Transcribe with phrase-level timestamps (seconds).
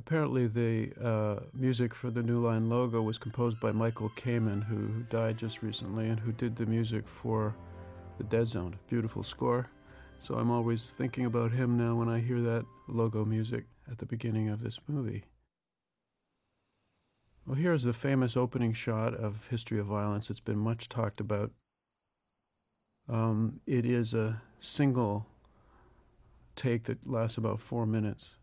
[0.00, 5.04] Apparently, the uh, music for the New Line logo was composed by Michael Kamen, who,
[5.10, 7.54] died just recently, and who did the music for
[8.16, 8.78] the Dead Zone.
[8.88, 9.68] Beautiful score.
[10.18, 14.06] So I'm always thinking about him now when I hear that logo music at the
[14.06, 15.24] beginning of this movie.
[17.46, 20.30] Well, here's the famous opening shot of History of Violence.
[20.30, 21.50] It's been much talked about.
[23.06, 25.26] Um, it is a single
[26.56, 28.36] take that lasts about four minutes.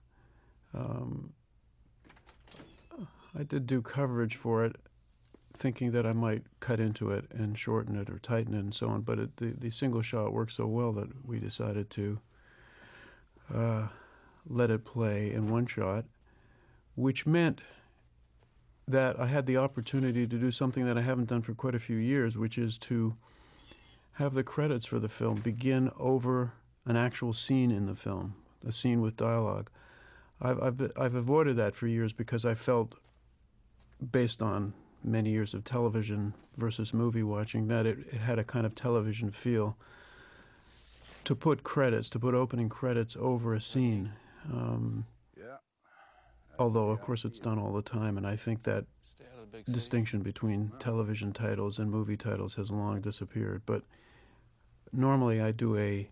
[0.75, 1.33] Um,
[3.37, 4.75] I did do coverage for it,
[5.53, 8.87] thinking that I might cut into it and shorten it or tighten it and so
[8.87, 9.01] on.
[9.01, 12.19] But it, the the single shot worked so well that we decided to
[13.53, 13.87] uh,
[14.47, 16.05] let it play in one shot,
[16.95, 17.61] which meant
[18.87, 21.79] that I had the opportunity to do something that I haven't done for quite a
[21.79, 23.15] few years, which is to
[24.13, 26.53] have the credits for the film begin over
[26.85, 28.35] an actual scene in the film,
[28.65, 29.69] a scene with dialogue.
[30.41, 32.95] I've, I've, I've avoided that for years because I felt,
[34.11, 38.65] based on many years of television versus movie watching, that it, it had a kind
[38.65, 39.77] of television feel
[41.23, 44.11] to put credits, to put opening credits over a scene.
[44.51, 45.05] Um,
[46.57, 48.85] although, of course, it's done all the time, and I think that
[49.65, 53.61] distinction between television titles and movie titles has long disappeared.
[53.65, 53.83] But
[54.93, 56.09] normally, I do a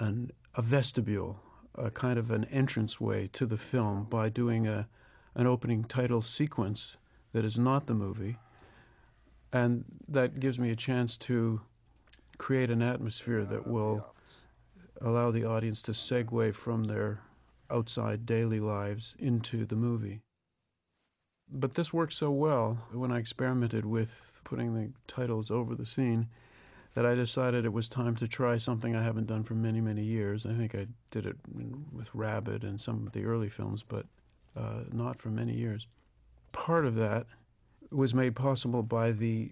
[0.00, 1.40] an, a vestibule,
[1.76, 4.88] a kind of an entranceway to the film by doing a
[5.34, 6.96] an opening title sequence
[7.34, 8.38] that is not the movie,
[9.52, 11.60] and that gives me a chance to
[12.38, 14.14] create an atmosphere that will
[15.02, 17.20] allow the audience to segue from their
[17.70, 20.20] outside daily lives into the movie.
[21.50, 26.28] But this worked so well when I experimented with putting the titles over the scene
[26.94, 30.04] that I decided it was time to try something I haven't done for many, many
[30.04, 30.46] years.
[30.46, 31.36] I think I did it
[31.92, 34.06] with Rabid and some of the early films, but
[34.56, 35.88] uh, not for many years.
[36.54, 37.26] Part of that
[37.90, 39.50] was made possible by the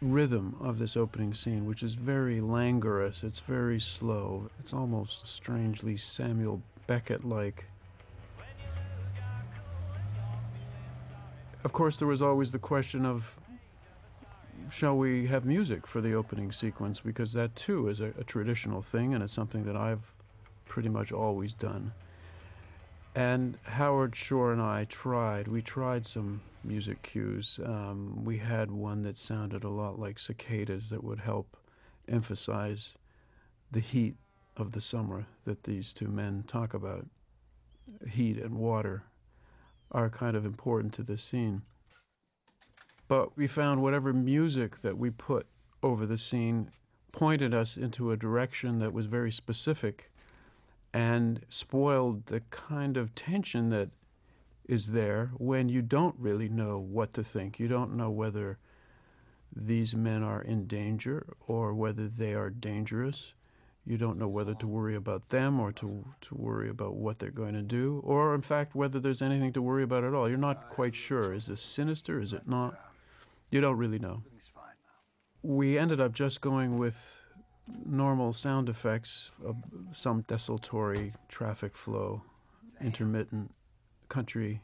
[0.00, 3.24] rhythm of this opening scene, which is very languorous.
[3.24, 4.48] It's very slow.
[4.60, 7.64] It's almost strangely Samuel Beckett like.
[11.64, 13.34] Of course, there was always the question of
[14.70, 17.00] shall we have music for the opening sequence?
[17.00, 20.12] Because that too is a, a, traditional thing and it's something that I've
[20.66, 21.92] pretty much always done.
[23.18, 27.58] And Howard Shore and I tried, we tried some music cues.
[27.64, 31.56] Um, we had one that sounded a lot like cicadas that would help
[32.06, 32.94] emphasize
[33.72, 34.14] the heat
[34.56, 37.06] of the summer that these two men talk about.
[38.08, 39.02] Heat and water
[39.90, 41.62] are kind of important to this scene.
[43.08, 45.48] But we found whatever music that we put
[45.82, 46.70] over the scene
[47.10, 50.12] pointed us into a direction that was very specific
[50.92, 53.90] and spoiled the kind of tension that
[54.66, 57.58] is there when you don't really know what to think.
[57.58, 58.58] You don't know whether
[59.54, 63.34] these men are in danger or whether they are dangerous.
[63.86, 67.30] You don't know whether to worry about them or to, to worry about what they're
[67.30, 70.28] going to do, or in fact, whether there's anything to worry about at all.
[70.28, 71.32] You're not quite sure.
[71.32, 72.20] Is this sinister?
[72.20, 72.74] Is it not?
[73.50, 74.22] You don't really know.
[75.42, 77.18] We ended up just going with
[77.86, 79.56] normal sound effects, of
[79.92, 82.22] some desultory traffic flow,
[82.80, 83.54] intermittent
[84.08, 84.62] country,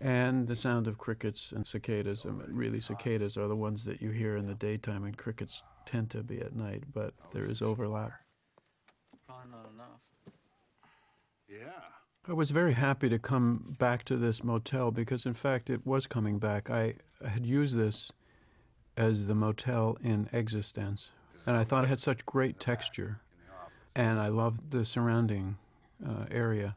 [0.00, 2.26] and the sound of crickets and cicadas.
[2.26, 5.62] I mean, really, cicadas are the ones that you hear in the daytime, and crickets
[5.86, 8.12] tend to be at night, but there is overlap.
[9.26, 10.00] Probably not enough.
[11.48, 11.80] Yeah.
[12.26, 16.06] I was very happy to come back to this motel because, in fact, it was
[16.06, 16.70] coming back.
[16.70, 16.94] I
[17.26, 18.10] had used this
[18.96, 21.08] as the motel in eXistenZ,
[21.46, 23.20] and I thought it had such great texture,
[23.94, 25.56] and I loved the surrounding
[26.06, 26.76] uh, area,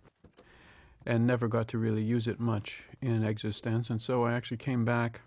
[1.05, 3.89] and never got to really use it much in eXistenZ.
[3.89, 5.21] And so I actually came back.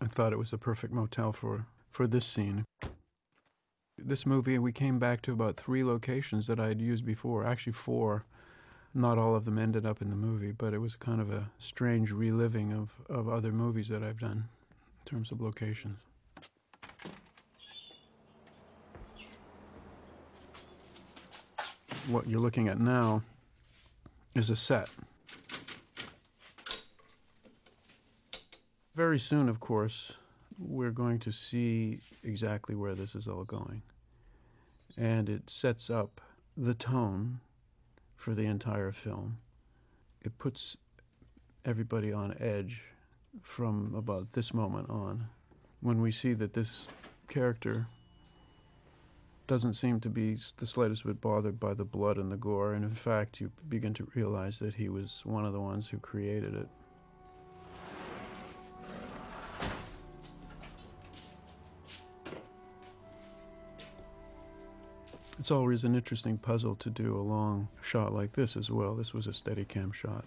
[0.00, 2.64] I thought it was the perfect motel for, for this scene.
[3.98, 7.72] This movie, we came back to about three locations that I had used before, actually
[7.72, 8.26] four
[8.96, 11.50] not all of them ended up in the movie, but it was kind of a
[11.58, 15.98] strange reliving of, of other movies that I've done in terms of locations.
[22.08, 23.22] What you're looking at now
[24.34, 24.88] is a set.
[28.94, 30.12] Very soon, of course,
[30.58, 33.82] we're going to see exactly where this is all going.
[34.96, 36.20] And it sets up
[36.56, 37.40] the tone
[38.14, 39.38] for the entire film.
[40.22, 40.76] It puts
[41.64, 42.82] everybody on edge
[43.42, 45.26] from about this moment on
[45.80, 46.86] when we see that this
[47.28, 47.86] character
[49.46, 52.84] doesn't seem to be the slightest bit bothered by the blood and the gore, and
[52.84, 56.54] in fact, you begin to realize that he was one of the ones who created
[56.54, 56.68] it.
[65.38, 68.96] It's always an interesting puzzle to do a long shot like this as well.
[68.96, 70.24] This was a Steadicam shot.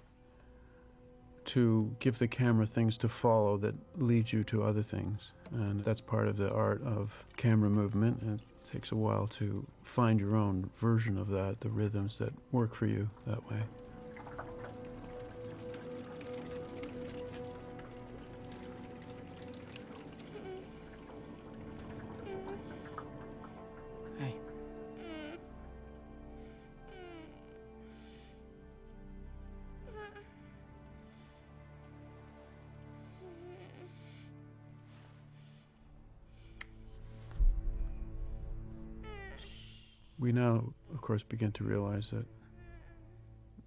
[1.53, 5.31] To give the camera things to follow that lead you to other things.
[5.51, 8.21] And that's part of the art of camera movement.
[8.21, 12.75] It takes a while to find your own version of that, the rhythms that work
[12.75, 13.61] for you that way.
[41.23, 42.25] Begin to realize that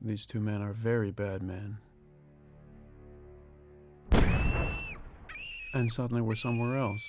[0.01, 1.79] these two men are very bad men.
[5.75, 7.03] And suddenly we're somewhere else,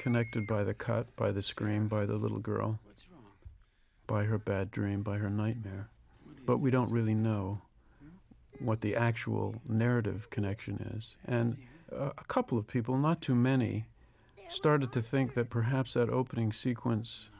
[0.00, 2.80] connected by the cut, by the scream, by the little girl,
[4.06, 5.88] by her bad dream, by her nightmare.
[6.44, 7.62] But we don't really know
[8.58, 11.16] what the actual narrative connection is.
[11.26, 11.56] And
[11.92, 13.86] a couple of people, not too many,
[14.48, 17.30] started to think that perhaps that opening sequence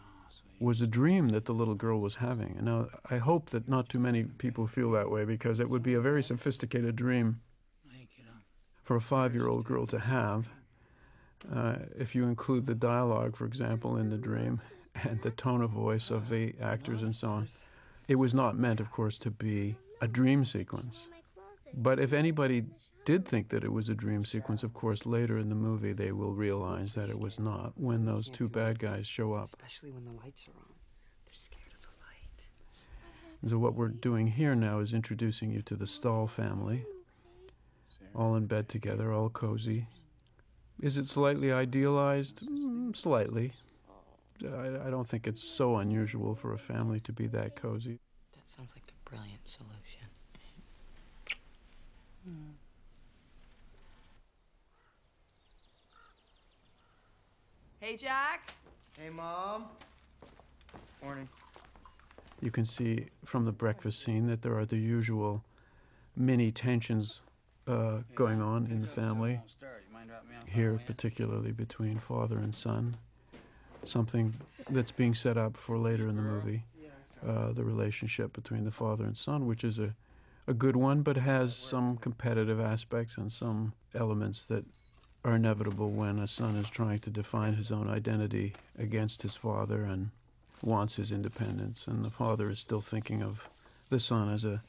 [0.64, 2.54] was a dream that the little girl was having.
[2.56, 5.82] And now I hope that not too many people feel that way because it would
[5.82, 7.40] be a very sophisticated dream
[8.82, 10.48] for a five year old girl to have.
[11.52, 14.60] Uh, if you include the dialogue, for example, in the dream
[15.02, 17.48] and the tone of voice of the actors and so on,
[18.08, 21.08] it was not meant, of course, to be a dream sequence.
[21.74, 22.64] But if anybody
[23.04, 26.12] did think that it was a dream sequence, of course, later in the movie they
[26.12, 29.46] will realize that it was not when those two bad guys show up.
[29.46, 30.74] Especially when the lights are on.
[31.24, 32.46] They're scared of the light.
[33.42, 36.84] And so what we're doing here now is introducing you to the Stall family,
[38.14, 39.86] all in bed together, all cozy.
[40.80, 42.46] Is it slightly idealized?
[42.46, 43.52] Mm, slightly.
[44.42, 48.00] I, I don't think it's so unusual for a family to be that cozy.
[48.32, 50.08] That sounds like the brilliant solution.
[57.84, 58.54] Hey, Jack.
[58.98, 59.66] Hey, Mom.
[61.02, 61.28] Morning.
[62.40, 65.44] You can see from the breakfast scene that there are the usual
[66.16, 67.20] mini tensions
[67.66, 69.38] uh, going on in the family.
[70.46, 72.96] Here, particularly between father and son.
[73.84, 74.32] Something
[74.70, 76.64] that's being set up for later in the movie.
[77.22, 79.94] uh, the relationship between the father and son, which is a,
[80.46, 84.64] a good one, but has some competitive aspects and some elements that
[85.24, 89.82] are inevitable when a son is trying to define his own identity against his father
[89.84, 90.10] and
[90.62, 91.86] wants his independence.
[91.86, 93.48] And the father is still thinking of
[93.88, 94.62] the son as a,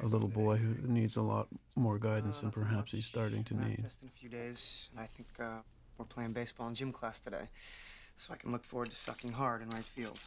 [0.00, 3.82] a little boy who needs a lot more guidance than perhaps he's starting to need.
[3.82, 4.88] Test in a few days.
[4.96, 5.60] I think uh,
[5.98, 7.48] we're playing baseball in gym class today,
[8.16, 10.18] so I can look forward to sucking hard in right field.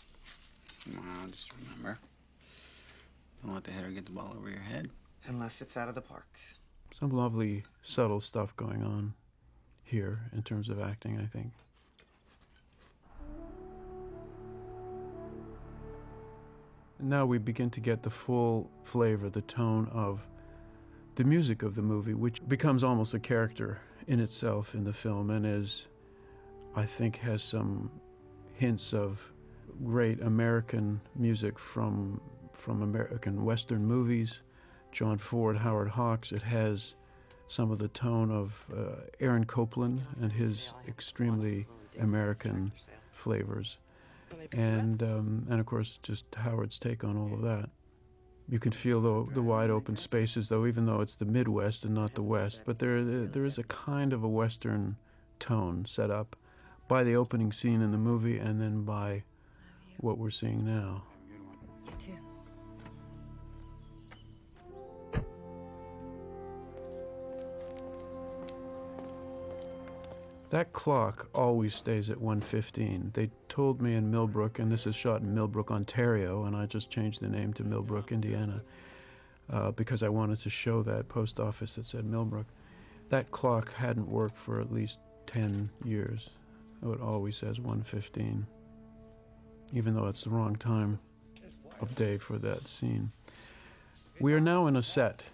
[0.94, 2.00] Well, just remember.
[3.44, 4.90] Don't let the hitter get the ball over your head.
[5.28, 6.28] Unless it's out of the park.
[7.00, 9.14] Some lovely, subtle stuff going on
[9.90, 11.52] here in terms of acting, I think.
[17.00, 20.28] Now we begin to get the full flavor, the tone of
[21.16, 25.30] the music of the movie, which becomes almost a character in itself in the film
[25.30, 25.88] and is,
[26.76, 27.90] I think, has some
[28.54, 29.32] hints of
[29.84, 32.20] great American music from
[32.54, 34.42] from American Western movies.
[34.92, 36.32] John Ford, Howard Hawks.
[36.32, 36.96] It has
[37.50, 41.66] some of the tone of uh, Aaron Copland and his extremely
[42.00, 42.72] American
[43.12, 43.80] flavors,
[44.54, 47.70] and um, and of course just Howard's take on all of that.
[48.48, 51.94] You can feel the, the wide open spaces, though, even though it's the Midwest and
[51.94, 52.62] not the West.
[52.66, 54.98] But there there is a kind of a Western
[55.40, 56.36] tone set up
[56.88, 59.24] by the opening scene in the movie, and then by
[59.98, 61.04] what we're seeing now.
[70.50, 73.12] That clock always stays at 1:15.
[73.14, 76.90] They told me in Millbrook, and this is shot in Millbrook, Ontario, and I just
[76.90, 78.64] changed the name to Millbrook, Indiana,
[79.50, 82.48] uh, because I wanted to show that post office that said Millbrook.
[83.10, 86.32] That clock hadn't worked for at least 10 years.
[86.82, 88.48] It always says 1:15,
[89.72, 91.00] even though it's the wrong time
[91.80, 93.12] of day for that scene.
[94.20, 95.26] We are now in a set.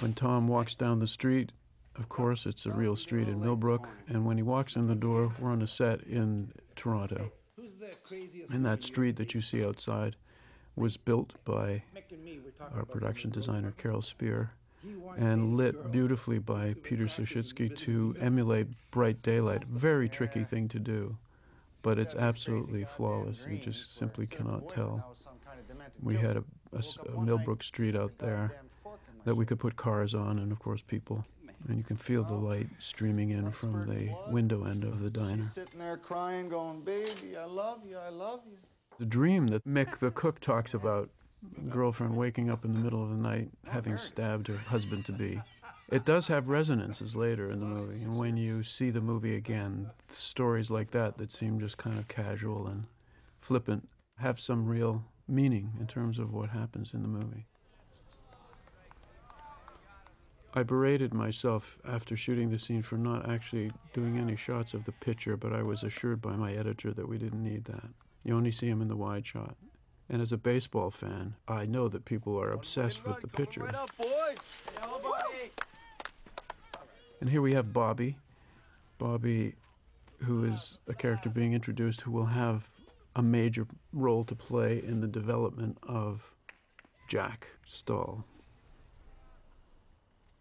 [0.00, 1.52] When Tom walks down the street,
[1.98, 5.32] of course, it's a real street in Millbrook, and when he walks in the door,
[5.38, 7.30] we're on a set in Toronto.
[8.50, 10.16] And that street that you see outside
[10.74, 11.82] was built by
[12.74, 14.52] our production designer, Carol Spier,
[15.16, 19.64] and lit beautifully by Peter Suschitzky to emulate bright daylight.
[19.64, 21.16] Very tricky thing to do,
[21.82, 23.44] but it's absolutely flawless.
[23.48, 25.14] You just simply cannot tell.
[26.02, 26.44] We had a
[27.20, 28.62] Millbrook Street out there
[29.24, 31.24] that we could put cars on, and of course people.
[31.68, 35.44] And you can feel the light streaming in from the window end of the diner.
[35.44, 38.58] Sitting there crying, going, baby, I love you, I love you.
[38.98, 41.08] The dream that Mick the cook talks about,
[41.68, 45.40] girlfriend waking up in the middle of the night having stabbed her husband to be.
[45.90, 49.90] It does have resonances later in the movie, and when you see the movie again,
[50.08, 52.86] stories like that that seem just kind of casual and
[53.40, 53.88] flippant
[54.18, 57.46] have some real meaning in terms of what happens in the movie.
[60.54, 64.92] I berated myself after shooting the scene for not actually doing any shots of the
[64.92, 67.88] picture, but I was assured by my editor that we didn't need that.
[68.22, 69.56] You only see him in the wide shot.
[70.10, 73.72] And as a baseball fan, I know that people are obsessed with the pictures.
[77.20, 78.18] And here we have Bobby.
[78.98, 79.54] Bobby,
[80.18, 82.68] who is a character being introduced who will have
[83.16, 86.30] a major role to play in the development of
[87.08, 88.24] Jack Stall.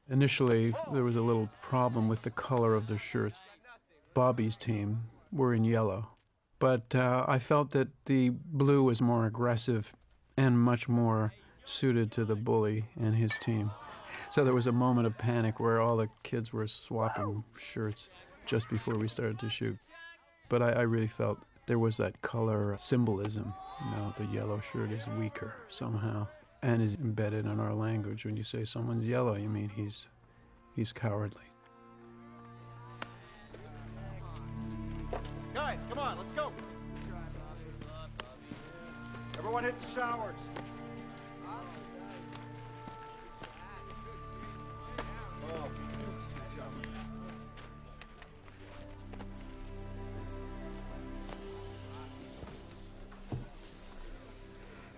[0.09, 3.39] Initially, there was a little problem with the color of the shirts.
[4.13, 6.09] Bobby's team were in yellow,
[6.59, 9.93] but uh, I felt that the blue was more aggressive
[10.35, 13.71] and much more suited to the bully and his team.
[14.29, 18.09] So there was a moment of panic where all the kids were swapping shirts
[18.45, 19.77] just before we started to shoot.
[20.49, 23.53] But I, I really felt there was that color symbolism.
[23.85, 26.27] You know, the yellow shirt is weaker somehow
[26.63, 28.25] and is embedded in our language.
[28.25, 30.07] When you say someone's yellow, you mean he's
[30.75, 31.41] he's cowardly.
[35.53, 36.51] Guys, come on, let's go.
[39.37, 40.35] Everyone hit the showers.
[45.53, 45.67] Oh.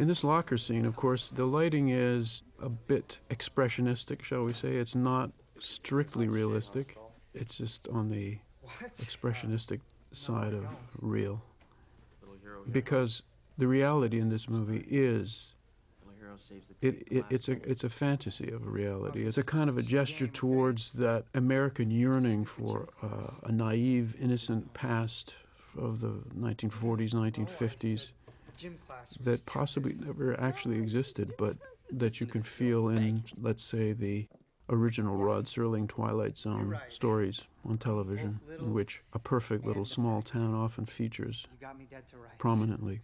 [0.04, 4.76] In this locker scene, of course, the lighting is a bit expressionistic, shall we say.
[4.76, 6.98] It's not strictly realistic.
[7.34, 8.38] It's just on the
[9.00, 9.80] expressionistic
[10.12, 10.66] side of
[11.00, 11.42] real.
[12.70, 13.24] Because
[13.58, 15.54] the reality in this movie is
[16.82, 19.26] it, it, it's a it's a fantasy of a reality.
[19.26, 24.74] It's a kind of a gesture towards that American yearning for uh, a naive, innocent
[24.74, 25.34] past
[25.78, 28.23] of the 1940s, 1950s Gym class was
[29.22, 31.58] that possibly never actually existed, but
[31.92, 34.28] that you can feel in, let's say, the
[34.70, 40.54] original Rod Serling Twilight Zone stories on television, in which a perfect little small town
[40.54, 42.36] often features You got me dead to rights.
[42.40, 43.02] prominently.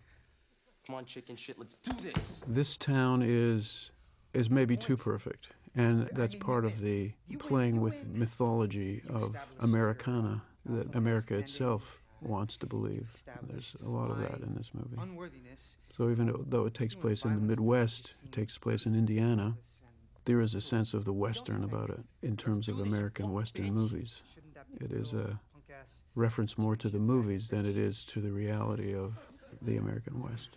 [0.87, 2.41] Come on, chicken shit, let's do this.
[2.47, 3.91] This town is
[4.33, 10.95] is maybe too perfect, and that's part of the playing with mythology of Americana that
[10.95, 13.23] America itself wants to believe.
[13.47, 14.97] There's a lot of that in this movie.
[14.99, 15.77] Unworthiness.
[15.95, 19.55] So even though it takes place in the Midwest, it takes place in Indiana,
[20.25, 24.21] there is a sense of the Western about it in terms of American Western movies.
[24.33, 25.39] Shouldn't that be It is a
[26.15, 29.13] reference more to the movies than it is to the reality of
[29.61, 30.49] the American West.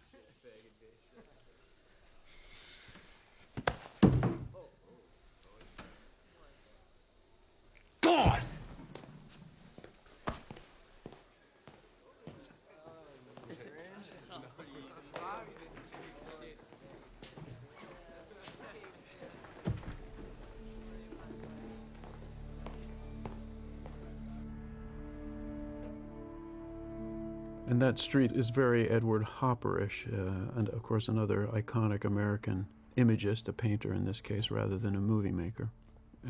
[28.12, 32.66] Street is very Edward Hopperish, uh, and of course another iconic American
[32.96, 35.70] imagist, a painter in this case, rather than a movie maker.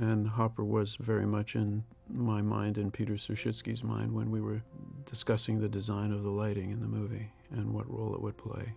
[0.00, 4.62] And Hopper was very much in my mind and Peter Suschitzky's mind when we were
[5.10, 8.72] discussing the design of the lighting in the movie and what role it would play.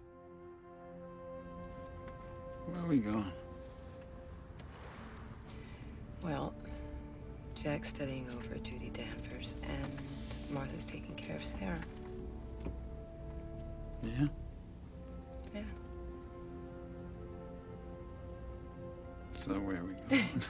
[2.65, 3.31] Where are we going?
[6.23, 6.55] Well,
[7.53, 9.91] Jack's studying over at Judy Danvers, and
[10.49, 11.77] Martha's taking care of Sarah.
[14.05, 14.27] Yeah?
[15.53, 15.61] Yeah.
[19.33, 20.29] So where are we going?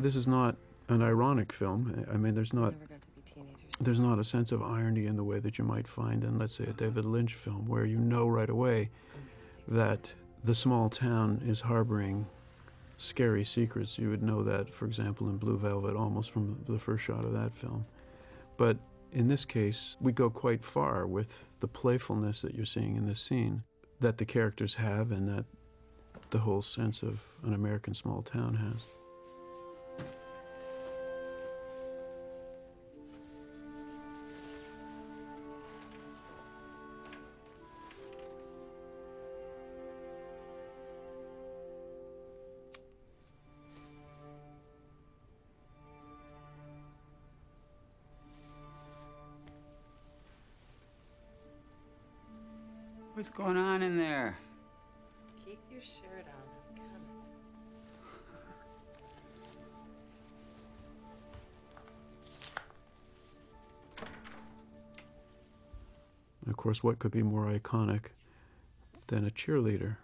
[0.00, 0.54] This is not
[0.88, 2.06] an ironic film.
[2.12, 3.60] I mean, there's not Never got to be teenagers.
[3.80, 6.54] there's not a sense of irony in the way that you might find in, let's
[6.54, 7.08] say, a David uh-huh.
[7.08, 8.90] Lynch film, where you know right away
[9.66, 10.12] that
[10.44, 12.26] the small town is harboring
[12.96, 13.98] scary secrets.
[13.98, 17.32] You would know that, for example, in Blue Velvet, almost from the first shot of
[17.32, 17.84] that film.
[18.56, 18.76] But
[19.12, 23.20] in this case, we go quite far with the playfulness that you're seeing in this
[23.20, 23.62] scene
[24.00, 25.44] that the characters have and that
[26.30, 28.97] the whole sense of an American small town has.
[53.28, 54.38] What's going on in there?
[55.44, 56.48] Keep your shirt on.
[56.70, 57.02] I'm coming.
[66.48, 68.12] Of course, what could be more iconic
[69.08, 69.98] than a cheerleader?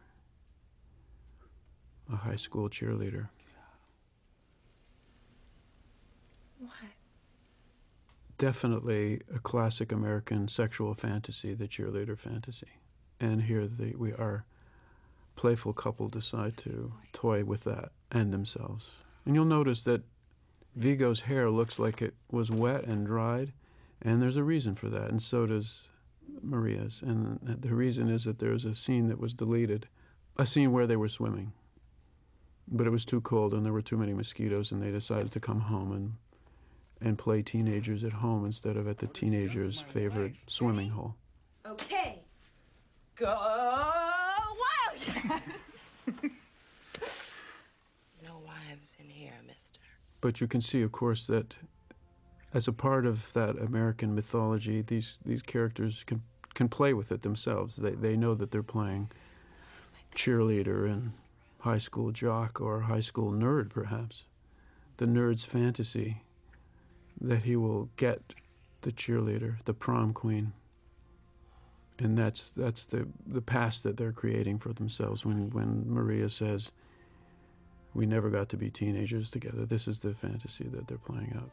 [2.12, 3.28] A high school cheerleader.
[6.58, 6.72] What?
[8.36, 12.68] Definitely a classic American sexual fantasy, the cheerleader fantasy.
[13.20, 14.44] And here the, we are
[15.36, 18.90] playful couple decide to toy with that and themselves.
[19.24, 20.02] And you'll notice that
[20.76, 23.52] Viggo's hair looks like it was wet and dried,
[24.02, 25.88] and there's a reason for that, and so does
[26.42, 27.02] Maria's.
[27.02, 29.88] And the reason is that there's a scene that was deleted,
[30.36, 31.52] a scene where they were swimming.
[32.66, 35.40] But it was too cold and there were too many mosquitoes, and they decided to
[35.40, 36.14] come home and
[37.00, 41.14] and play teenagers at home instead of at the teenagers' favorite swimming hole.
[41.66, 42.23] Okay.
[43.16, 45.04] Go wild.
[48.24, 49.80] No wives in here, mister.
[50.20, 51.56] But you can see, of course, that
[52.54, 56.22] as a part of that American mythology, these, these characters can,
[56.54, 57.76] can play with it themselves.
[57.76, 59.10] They, they know that they're playing
[60.14, 61.12] cheerleader and
[61.60, 64.24] high school jock or high school nerd, perhaps.
[64.96, 66.22] The nerd's fantasy
[67.20, 68.22] that he will get
[68.80, 70.52] the cheerleader, the prom queen.
[72.00, 76.72] And that's, that's the, the past that they're creating for themselves when, when Maria says,
[77.94, 79.64] we never got to be teenagers together.
[79.64, 81.50] This is the fantasy that they're playing out.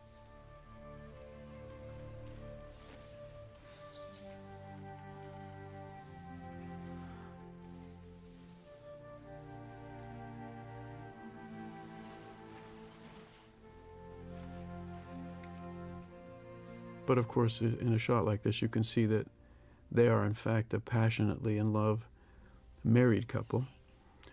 [17.05, 19.27] But of course, in a shot like this, you can see that
[19.91, 22.07] they are, in fact, a passionately in love
[22.83, 23.65] married couple.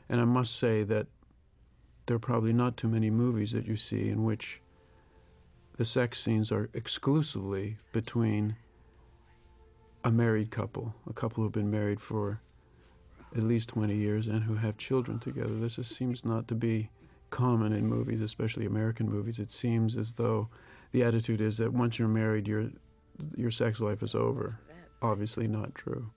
[0.08, 1.06] And I must say that
[2.06, 4.60] there are probably not too many movies that you see in which
[5.76, 8.56] the sex scenes are exclusively between
[10.04, 12.40] a married couple, a couple who've been married for
[13.36, 15.54] at least 20 years and who have children together.
[15.54, 16.88] This is, seems not to be
[17.30, 19.38] common in movies, especially American movies.
[19.38, 20.48] It seems as though
[20.92, 22.70] the attitude is that once you're married, your
[23.36, 24.58] your sex life is over.
[25.00, 26.10] Obviously, not true.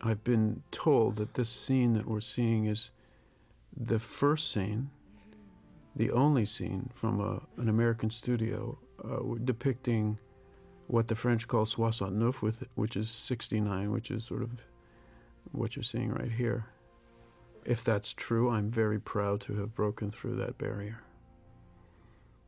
[0.00, 2.90] I've been told that this scene that we're seeing is
[3.76, 4.90] the first scene,
[5.94, 10.18] the only scene from a, an American studio uh, depicting
[10.88, 12.42] what the French call soixante-neuf,
[12.74, 14.50] which is 69, which is sort of
[15.52, 16.66] what you're seeing right here.
[17.64, 21.00] If that's true, I'm very proud to have broken through that barrier.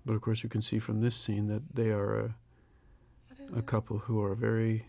[0.05, 2.35] But of course, you can see from this scene that they are
[3.55, 4.87] a couple who are very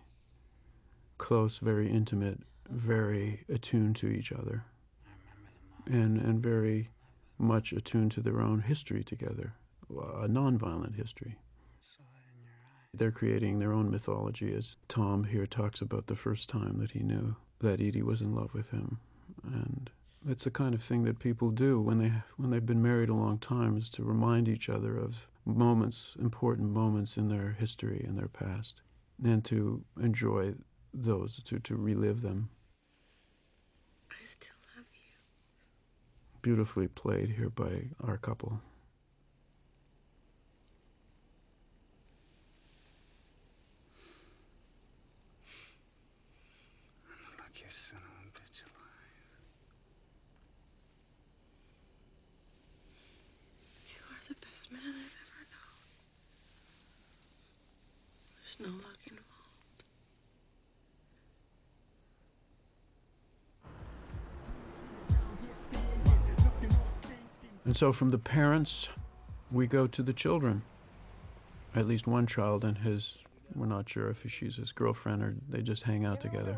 [1.17, 2.39] close, very intimate,
[2.69, 4.63] very attuned to each other,
[5.85, 6.89] and, and very
[7.37, 9.53] much attuned to their own history together,
[9.89, 11.37] a nonviolent history.
[12.93, 16.99] They're creating their own mythology, as Tom here talks about the first time that he
[16.99, 18.99] knew that Edie was in love with him,
[19.43, 19.89] and
[20.27, 23.13] it's the kind of thing that people do when they when they've been married a
[23.13, 28.17] long time is to remind each other of moments, important moments in their history and
[28.17, 28.81] their past,
[29.23, 30.53] and to enjoy
[30.93, 32.49] those, to, to relive them.
[34.11, 35.17] I still love you.
[36.41, 38.61] Beautifully played here by our couple.
[47.39, 48.71] Luckiest son of a bitch alive.
[53.87, 55.85] You are the best man I've ever known.
[58.57, 59.83] There's no luck involved.
[67.65, 68.87] And so from the parents,
[69.51, 70.61] we go to the children.
[71.75, 73.17] At least one child and his,
[73.55, 76.57] we're not sure if she's his girlfriend or they just hang out together.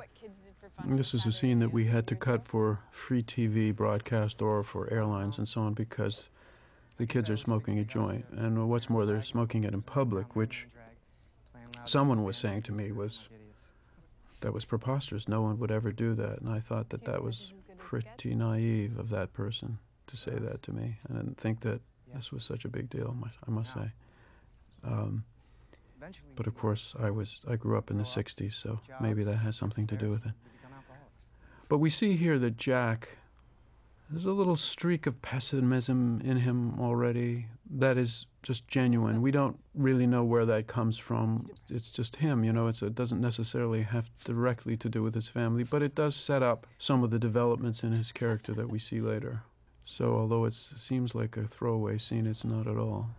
[0.86, 4.92] This is a scene that we had to cut for free TV broadcast or for
[4.94, 6.30] airlines and so on because
[6.98, 8.26] the kids are smoking a joint.
[8.32, 10.87] And what's more, they're smoking it in public, which loud
[11.90, 13.30] someone was saying to me was
[14.42, 15.28] that was preposterous.
[15.28, 19.10] No one would ever do that, and I thought that that was pretty naive of
[19.10, 20.98] that person to say that to me.
[21.10, 21.82] I didn't think that
[22.14, 23.16] this was such a big deal.
[23.48, 23.92] I must say.
[24.84, 25.24] Um,
[26.36, 29.56] but of course, I was I grew up in the '60s, so maybe that has
[29.56, 30.34] something to do with it.
[31.70, 33.18] But we see here that Jack,
[34.10, 39.22] there's a little streak of pessimism in him already that is just genuine.
[39.22, 41.50] We don't really know where that comes from.
[41.70, 42.68] It's just him, you know.
[42.68, 46.42] It's, it doesn't necessarily have directly to do with his family, but it does set
[46.42, 49.44] up some of the developments in his character that we see later.
[49.84, 53.10] So although it seems like a throwaway scene, it's not at all.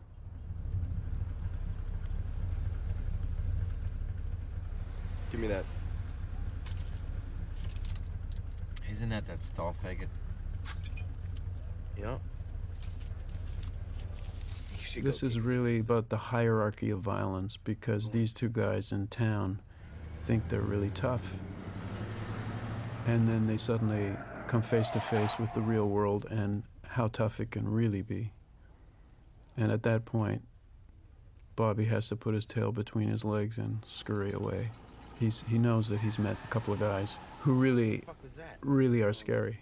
[5.31, 5.67] Give me that.
[8.91, 10.09] Isn't that that Stall faggot?
[12.01, 12.19] Yeah.
[14.79, 15.85] You should go This is really ass.
[15.85, 19.61] about the hierarchy of violence because these two guys in town
[20.23, 21.23] think they're really tough.
[23.07, 24.15] And then they suddenly
[24.47, 28.33] come face to face with the real world and how tough it can really be.
[29.57, 30.43] And at that point,
[31.57, 34.69] Bobby has to put his tail between his legs and scurry away.
[35.19, 38.59] He's, he knows that he's met a couple of guys who really, fuck was that?
[38.61, 39.59] really are scary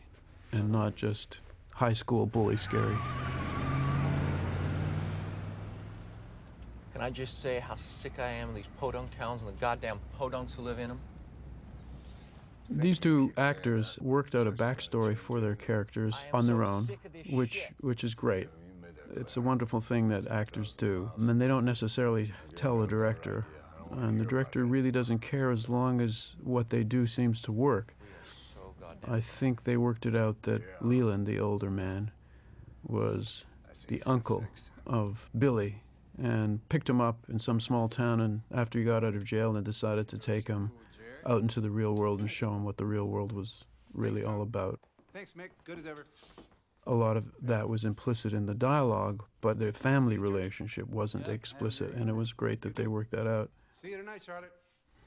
[0.53, 1.39] and not just
[1.77, 2.97] high school bully scary.
[6.93, 10.01] Can I just say how sick I am of these podunk towns and the goddamn
[10.19, 11.01] podunks who live in them?
[12.71, 17.13] These two actors worked out a backstory for their characters on their own, sick of
[17.13, 18.49] this which which is great.
[19.15, 23.45] It's a wonderful thing that actors do, and they don't necessarily tell the director.
[23.93, 27.95] And the director really doesn't care as long as what they do seems to work.
[29.05, 29.13] So.
[29.13, 32.11] I think they worked it out that Leland, the older man,
[32.83, 33.45] was
[33.89, 34.45] the uncle
[34.87, 35.83] of Billy
[36.21, 39.57] and picked him up in some small town and after he got out of jail
[39.57, 40.71] and decided to take him
[41.27, 44.43] out into the real world and show him what the real world was really all
[44.43, 44.81] about.
[45.13, 45.51] Thanks, Mick.
[45.65, 46.07] Good as ever.
[46.87, 51.93] A lot of that was implicit in the dialogue, but their family relationship wasn't explicit,
[51.95, 54.53] and it was great that they worked that out See you tonight, Charlotte.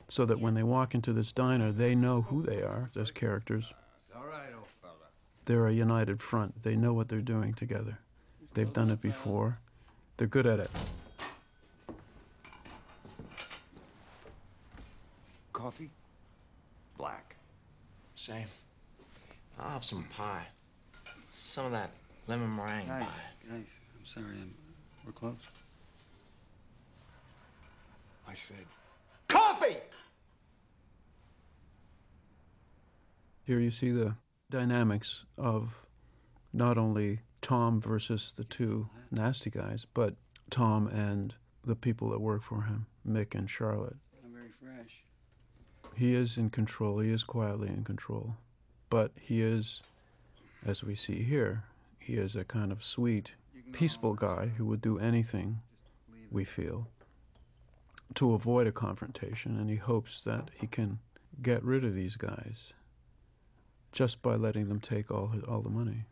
[0.09, 3.73] So that when they walk into this diner, they know who they are, those characters.
[4.15, 4.93] All right, old fella.
[5.45, 6.63] They're a united front.
[6.63, 7.99] They know what they're doing together.
[8.55, 9.59] They've done it before.
[10.17, 10.71] They're good at it.
[15.53, 15.89] Coffee?
[16.97, 17.35] Black.
[18.15, 18.47] Same.
[19.59, 20.47] I'll have some pie.
[21.31, 21.91] Some of that
[22.27, 23.09] lemon meringue Guys, pie.
[23.49, 24.25] guys, I'm sorry.
[24.31, 24.53] I'm,
[25.05, 25.35] we're close.
[28.27, 28.65] I said.
[29.59, 29.77] Coffee!
[33.43, 34.15] Here you see the
[34.49, 35.85] dynamics of
[36.53, 40.15] not only Tom versus the two nasty guys, but
[40.49, 43.97] Tom and the people that work for him, Mick and Charlotte.
[44.23, 45.03] I'm very fresh.
[45.95, 46.99] He is in control.
[46.99, 48.37] He is quietly in control.
[48.89, 49.83] But he is,
[50.65, 51.65] as we see here,
[51.99, 53.35] he is a kind of sweet,
[53.71, 55.59] peaceful guy who would do anything,
[56.31, 56.87] we feel,
[58.15, 59.57] to avoid a confrontation.
[59.59, 60.99] And he hopes that he can
[61.41, 62.73] get rid of these guys
[63.91, 66.05] just by letting them take all, his, all the money.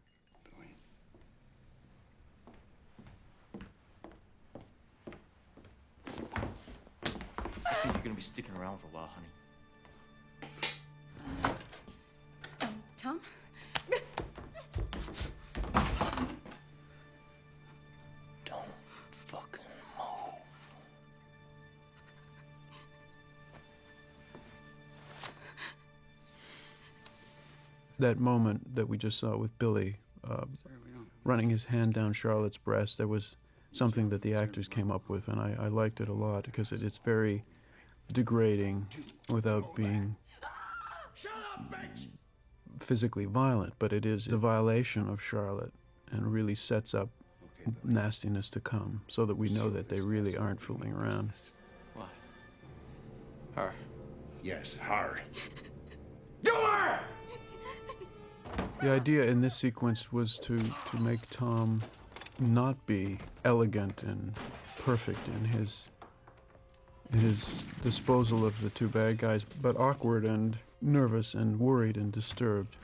[7.65, 9.27] I think you're gonna be sticking around for a while, honey.
[12.62, 13.19] Um, Tom?
[27.99, 31.07] That moment that we just saw with Billy uh, Sorry, we don't.
[31.23, 33.36] running his hand down Charlotte's breast, there was
[33.71, 36.71] something that the actors came up with, and I, I liked it a lot because
[36.71, 37.43] it, it's very
[38.13, 38.88] degrading
[39.29, 40.15] without being
[42.79, 45.73] physically violent, but it is a violation of Charlotte
[46.12, 47.10] and really sets up
[47.83, 51.31] nastiness to come so that we know that they really aren't fooling around.
[51.95, 52.07] What?
[53.55, 53.73] Her.
[54.43, 55.21] Yes, hard.
[58.82, 61.82] The idea in this sequence was to, to make Tom
[62.40, 64.34] not be elegant and
[64.80, 65.84] perfect in his
[67.12, 72.12] in his disposal of the two bad guys, but awkward and nervous and worried and
[72.12, 72.76] disturbed.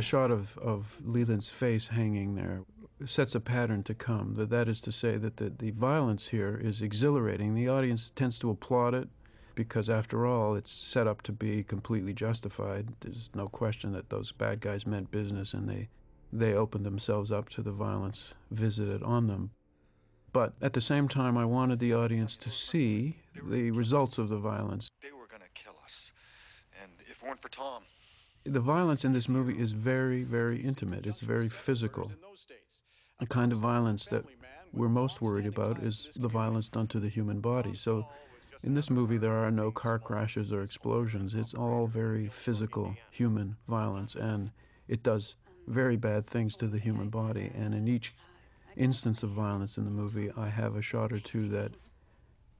[0.00, 2.62] The shot of, of Leland's face hanging there
[3.04, 4.32] sets a pattern to come.
[4.36, 7.54] That that is to say that the, the violence here is exhilarating.
[7.54, 9.10] The audience tends to applaud it
[9.54, 12.94] because after all it's set up to be completely justified.
[13.02, 15.90] There's no question that those bad guys meant business and they
[16.32, 19.50] they opened themselves up to the violence visited on them.
[20.32, 24.38] But at the same time I wanted the audience to see the results of the
[24.38, 24.88] violence.
[25.02, 26.10] They were gonna kill us.
[26.82, 27.82] And if it weren't for Tom.
[28.50, 31.06] The violence in this movie is very, very intimate.
[31.06, 32.10] It's very physical.
[33.20, 34.24] The kind of violence that
[34.72, 37.76] we're most worried about is the violence done to the human body.
[37.76, 38.08] So
[38.64, 41.36] in this movie, there are no car crashes or explosions.
[41.36, 44.50] It's all very physical, human violence, and
[44.88, 45.36] it does
[45.68, 47.52] very bad things to the human body.
[47.54, 48.16] And in each
[48.76, 51.70] instance of violence in the movie, I have a shot or two that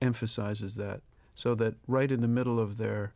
[0.01, 1.01] emphasizes that.
[1.35, 3.13] So that right in the middle of their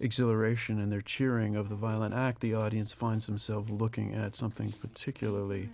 [0.00, 4.72] exhilaration and their cheering of the violent act, the audience finds themselves looking at something
[4.72, 5.70] particularly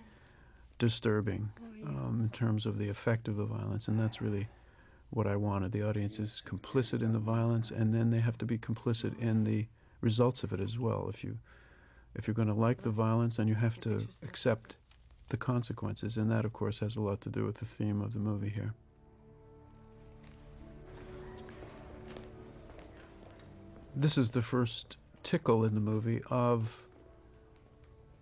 [0.77, 1.51] disturbing
[1.85, 3.87] um, in terms of the effect of the violence.
[3.87, 4.47] And that's really
[5.09, 5.71] what I wanted.
[5.71, 9.43] The audience is complicit in the violence, and then they have to be complicit in
[9.43, 9.65] the
[9.99, 11.07] results of it as well.
[11.09, 11.37] If you
[12.15, 14.75] if you're going to like the violence, then you have to accept
[15.29, 18.13] the consequences, and that, of course, has a lot to do with the theme of
[18.13, 18.73] the movie here.
[24.01, 26.85] This is the first tickle in the movie of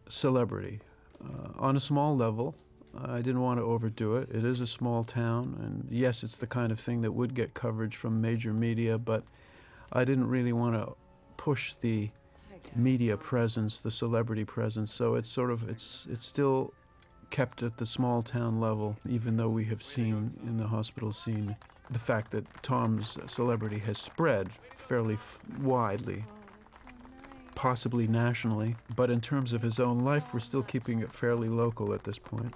[0.09, 0.81] celebrity.
[1.23, 2.53] Uh, on a small level,
[3.01, 4.29] I didn't want to overdo it.
[4.29, 7.53] It is a small town, and yes, it's the kind of thing that would get
[7.53, 9.23] coverage from major media, but
[9.93, 10.97] I didn't really want to
[11.37, 12.09] push the
[12.75, 14.91] media presence, the celebrity presence.
[14.91, 16.73] So it's sort of it's it's still
[17.29, 21.55] kept at the small town level, even though we have seen in the hospital scene
[21.91, 26.23] the fact that Tom's celebrity has spread fairly f- widely,
[27.55, 28.75] possibly nationally.
[28.95, 32.19] But in terms of his own life, we're still keeping it fairly local at this
[32.19, 32.53] point.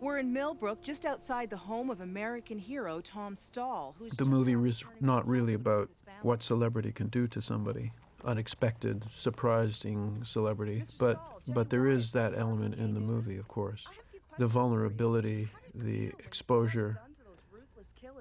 [0.00, 4.52] We're in Millbrook, just outside the home of American hero Tom Stall, who's The movie
[4.68, 5.88] is not really about
[6.22, 7.92] what celebrity can do to somebody,
[8.24, 13.86] unexpected, surprising celebrity, but but there is that element in the movie, of course.
[13.88, 14.62] I have a few The questions for you.
[14.62, 18.15] vulnerability, the you know those exposure, guns of those ruthless killers pointed directly at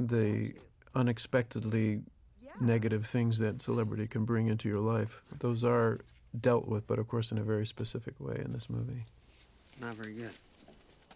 [0.00, 0.54] the you?
[0.94, 2.02] unexpectedly
[2.42, 2.52] Yeah.
[2.60, 5.22] negative things that celebrity can bring into your life.
[5.38, 6.00] Those are
[6.40, 9.04] dealt with, but of course in a very specific way in this movie.
[9.80, 10.30] Not very good.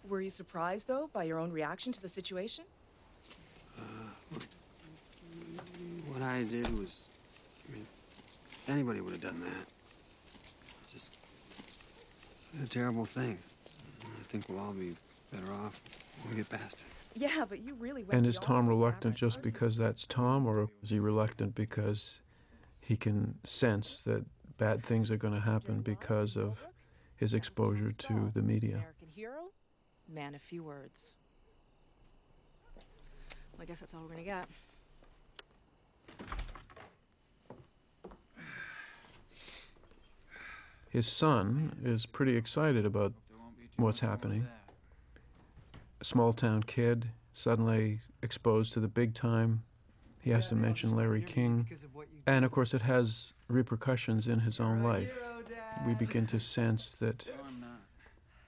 [0.07, 2.65] Were you surprised, though, by your own reaction to the situation?
[3.77, 3.81] Uh,
[6.07, 7.11] what I did was,
[7.67, 7.87] I mean,
[8.67, 9.67] anybody would have done that.
[10.81, 11.17] It's just,
[12.53, 13.37] it's a terrible thing.
[14.03, 14.95] I think we'll all be
[15.31, 15.81] better off
[16.23, 16.98] when we get past it.
[17.15, 20.89] Yeah, but you really went And is Tom reluctant just because that's Tom, or is
[20.89, 22.21] he reluctant because
[22.79, 24.23] he can sense that
[24.57, 26.65] bad things are going to happen because of
[27.15, 28.75] his exposure to the media?
[28.75, 29.51] American hero,
[30.07, 31.15] man of few words.
[33.53, 34.47] Well, I guess that's all we're gonna get.
[40.89, 43.13] His son is pretty excited about
[43.77, 44.47] what's happening.
[46.01, 49.63] A small town kid, suddenly exposed to the big time.
[50.21, 51.67] He has to mention Larry King.
[52.27, 55.17] And of course, it has repercussions in his own life.
[55.85, 57.25] We begin to sense that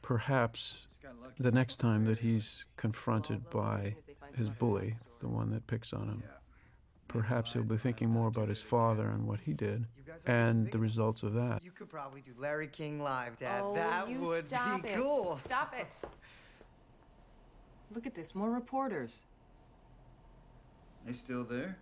[0.01, 0.87] perhaps
[1.39, 3.95] the next time that he's confronted by
[4.37, 6.23] his bully, the one that picks on him,
[7.07, 9.85] perhaps he'll be thinking more about his father and what he did
[10.25, 11.61] and the results of that.
[11.63, 13.61] You could probably do Larry King live, Dad.
[13.63, 14.95] oh, that you would stop be it.
[14.97, 15.37] cool.
[15.43, 15.99] Stop it.
[17.93, 19.25] Look at this, more reporters.
[21.05, 21.77] They still there?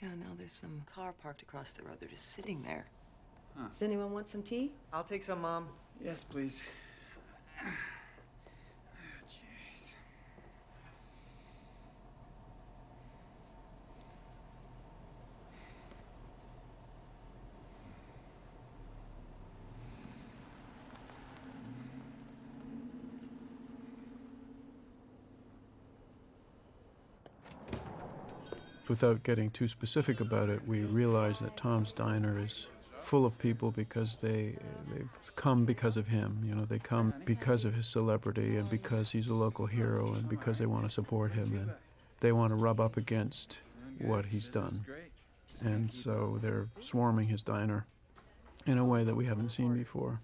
[0.00, 1.96] Yeah, now there's some car parked across the road.
[1.98, 2.86] They're just sitting there.
[3.66, 4.70] Does anyone want some tea?
[4.92, 5.68] I'll take some, Mom.
[6.00, 6.62] Yes, please.
[28.88, 32.66] Without getting too specific about it, we realize that Tom's Diner is
[33.02, 34.56] full of people because they
[34.92, 36.42] they've come because of him.
[36.44, 40.28] You know, they come because of his celebrity and because he's a local hero and
[40.28, 41.70] because they want to support him and
[42.20, 43.60] they want to rub up against
[44.00, 44.84] what he's done.
[45.64, 47.86] And so they're swarming his diner
[48.66, 50.20] in a way that we haven't seen before.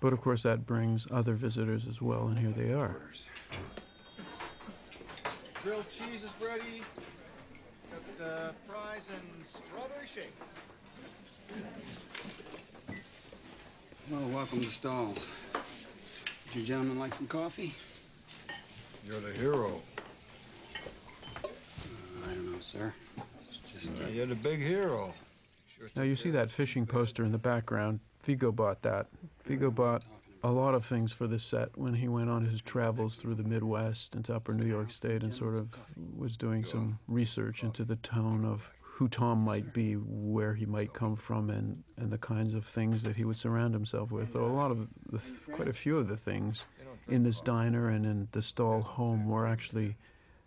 [0.00, 2.96] But of course, that brings other visitors as well, and here they are.
[5.62, 6.82] Grilled cheese is ready.
[8.16, 10.32] Got uh, fries and strawberry shake.
[14.10, 15.30] Well, welcome to Stall's.
[16.46, 17.74] Would you gentlemen like some coffee?
[19.06, 19.82] You're the hero.
[21.44, 22.94] I don't know, sir.
[23.48, 23.92] It's just.
[24.12, 25.14] You're the big hero.
[25.94, 28.00] Now you see that fishing poster in the background.
[28.22, 29.06] Viggo bought that.
[29.44, 30.02] Viggo bought
[30.42, 33.42] a lot of things for the set when he went on his travels through the
[33.42, 35.76] Midwest into upper New York State and sort of
[36.16, 40.92] was doing some research into the tone of who Tom might be, where he might
[40.92, 44.32] come from, and, and the kinds of things that he would surround himself with.
[44.32, 45.22] So a lot of the,
[45.52, 46.66] quite a few of the things
[47.06, 49.96] in this diner and in the Stall home were actually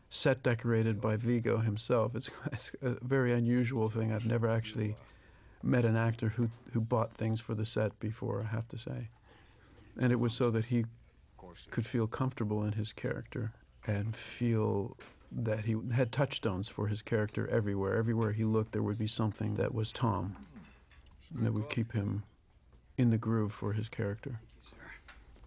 [0.09, 2.13] set decorated by Viggo himself.
[2.13, 4.11] It's, it's a very unusual thing.
[4.11, 4.95] I've never actually
[5.63, 9.07] met an actor who, who bought things for the set before, I have to say.
[9.99, 10.85] And it was so that he
[11.69, 13.53] could feel comfortable in his character
[13.85, 14.97] and feel
[15.31, 17.95] that he had touchstones for his character everywhere.
[17.95, 20.35] Everywhere he looked, there would be something that was Tom
[21.35, 22.23] that would keep him
[22.97, 24.39] in the groove for his character.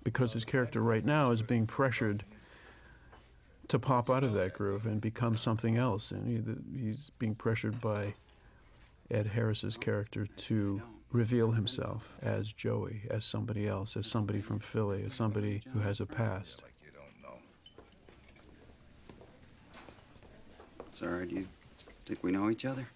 [0.03, 2.25] Because his character right now is being pressured
[3.69, 6.11] to pop out of that groove and become something else.
[6.11, 8.15] And he, he's being pressured by
[9.11, 10.83] Ed Harris's character to
[11.15, 16.01] reveal himself as Joey, as somebody else, as somebody from Philly, as somebody who has
[16.01, 16.61] a past.
[16.61, 17.39] Like you don't know.
[20.93, 21.47] Sir, do you
[22.05, 22.89] think we know each other?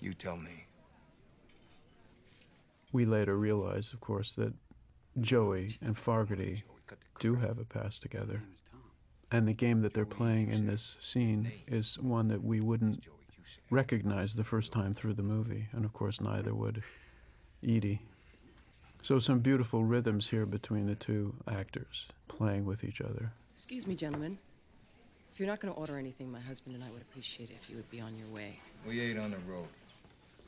[0.00, 0.66] You tell me.
[2.92, 4.52] We later realized, of course, that
[5.20, 6.64] Joey and Fogarty
[7.18, 8.34] do have a past together.
[8.34, 8.80] My name is Tom.
[9.30, 13.08] And the game that they're playing in this scene is one that we wouldn't
[13.70, 15.68] recognize the first time through the movie.
[15.72, 16.82] And of course, neither would
[17.62, 18.02] Edie.
[19.02, 23.32] So, some beautiful rhythms here between the two actors playing with each other.
[23.52, 24.38] Excuse me, gentlemen.
[25.32, 27.68] If you're not going to order anything, my husband and I would appreciate it if
[27.68, 28.54] you would be on your way.
[28.86, 29.66] We ate on the road.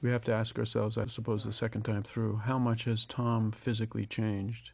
[0.00, 3.50] We have to ask ourselves, I suppose, the second time through, how much has Tom
[3.50, 4.70] physically changed?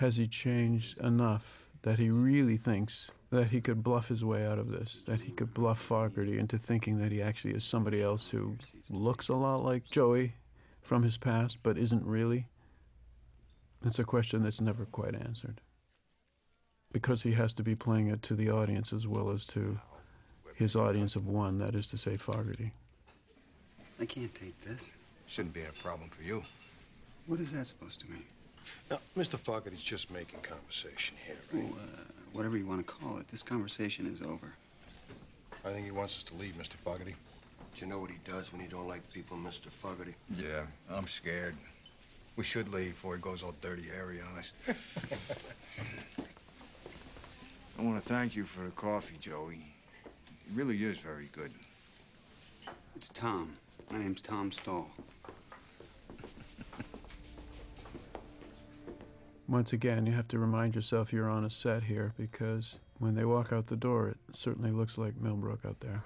[0.00, 0.06] We really are.
[0.06, 4.58] Has he changed enough that he really thinks that he could bluff his way out
[4.58, 5.02] of this?
[5.06, 8.56] That he could bluff Fogarty into thinking that he actually is somebody else who
[8.90, 10.34] looks a lot like Joey
[10.82, 12.46] from his past, but isn't really?
[13.84, 15.60] It's a question that's never quite answered.
[16.92, 19.80] Because he has to be playing it to the audience as well as to
[20.54, 22.72] his audience of one, that is to say, Fogarty.
[24.00, 24.96] I can't take this.
[25.26, 26.44] Shouldn't be a problem for you.
[27.26, 28.22] What is that supposed to mean?
[28.90, 29.38] Now, Mr.
[29.38, 31.64] Fogarty's just making conversation here, right?
[31.72, 34.52] uh, whatever you want to call it, this conversation is over.
[35.64, 36.74] I think he wants us to leave, Mr.
[36.74, 37.14] Fogarty.
[37.74, 39.68] Do you know what he does when he don't like people, Mr.
[39.68, 40.14] Fogarty?
[40.36, 41.56] Yeah, I'm scared.
[42.36, 44.52] We should leave before he goes all Dirty Harry on us.
[47.78, 49.66] I want to thank you for the coffee, Joey.
[50.04, 51.50] It really is very good.
[52.96, 53.56] It's Tom.
[53.90, 54.90] My name's Tom Stall.
[59.54, 63.24] Once again, you have to remind yourself you're on a set here because when they
[63.24, 66.02] walk out the door, it certainly looks like Millbrook out there.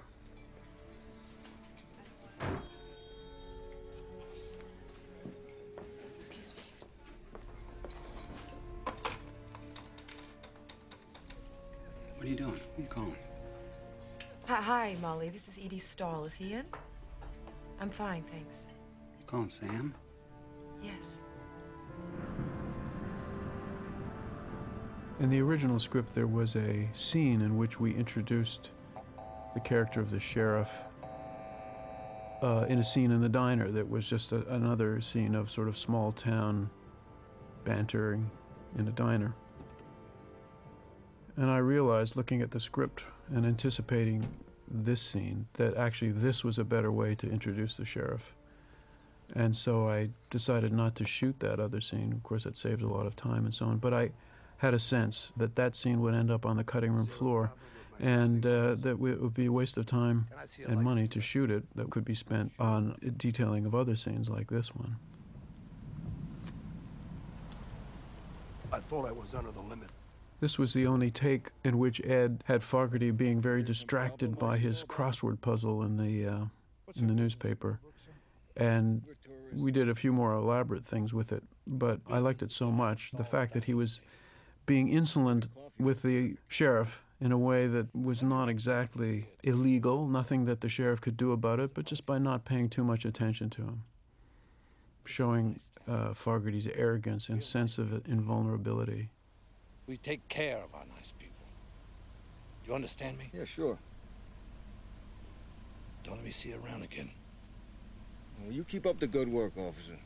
[6.15, 6.61] Excuse me.
[12.17, 12.51] What are you doing?
[12.51, 13.15] What are you calling?
[14.45, 15.29] Hi, hi, Molly.
[15.29, 16.25] This is Edie Stall.
[16.25, 16.65] Is he in?
[17.81, 18.67] I'm fine, thanks.
[19.19, 19.95] You calling Sam?
[20.83, 21.21] Yes.
[25.19, 28.69] In the original script, there was a scene in which we introduced
[29.53, 30.83] the character of the sheriff
[32.41, 35.67] uh, in a scene in the diner that was just a, another scene of sort
[35.67, 36.69] of small town
[37.65, 38.31] bantering
[38.77, 39.33] in a diner.
[41.35, 44.25] And I realized, looking at the script and anticipating
[44.69, 48.35] this scene, that actually this was a better way to introduce the sheriff.
[49.35, 52.13] And so I decided not to shoot that other scene.
[52.13, 53.79] Of course, that saved a lot of time and so on.
[53.79, 54.11] But I
[54.59, 57.51] had a sense that that scene would end up on the cutting room floor
[57.99, 60.27] and uh, that it would be a waste of time
[60.67, 64.49] and money to shoot it that could be spent on detailing of other scenes like
[64.49, 64.95] this one.
[68.71, 69.89] I thought I was under the limit.
[70.41, 74.83] This was the only take in which Ed had Fogarty being very distracted by his
[74.85, 76.45] crossword puzzle in the uh,
[76.95, 77.79] in the newspaper,
[78.55, 79.01] and
[79.53, 81.43] we did a few more elaborate things with it.
[81.67, 84.01] But I liked it so much the fact that he was
[84.69, 85.47] being insolent
[85.79, 91.01] with the sheriff in a way that was not exactly illegal, nothing that the sheriff
[91.01, 93.83] could do about it, but just by not paying too much attention to him,
[95.05, 99.09] showing uh, Fogarty's arrogance and sense of invulnerability.
[99.87, 101.47] We take care of our nice people.
[102.67, 103.31] You understand me?
[103.33, 103.79] Yeah, sure.
[106.03, 107.09] Don't let me see you around again.
[108.39, 109.97] Well, you keep up the good work, officer.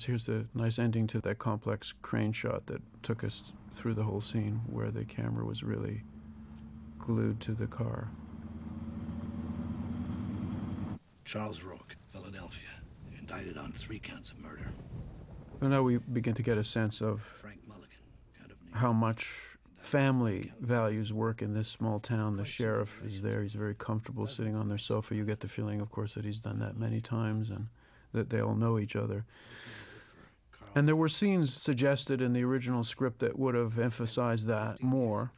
[0.00, 4.02] So here's the nice ending to that complex crane shot that took us through the
[4.02, 6.04] whole scene where the camera was really
[6.98, 8.08] glued to the car.
[11.26, 12.70] Charles Rourke, Philadelphia,
[13.18, 14.72] indicted on three counts of murder.
[15.60, 17.22] And now we begin to get a sense of
[18.72, 22.38] how much family values work in this small town.
[22.38, 23.42] The sheriff is there.
[23.42, 25.14] He's very comfortable sitting on their sofa.
[25.14, 27.66] You get the feeling, of course, that he's done that many times and
[28.12, 29.26] that they all know each other.
[30.74, 35.32] And there were scenes suggested in the original script that would have emphasized that more.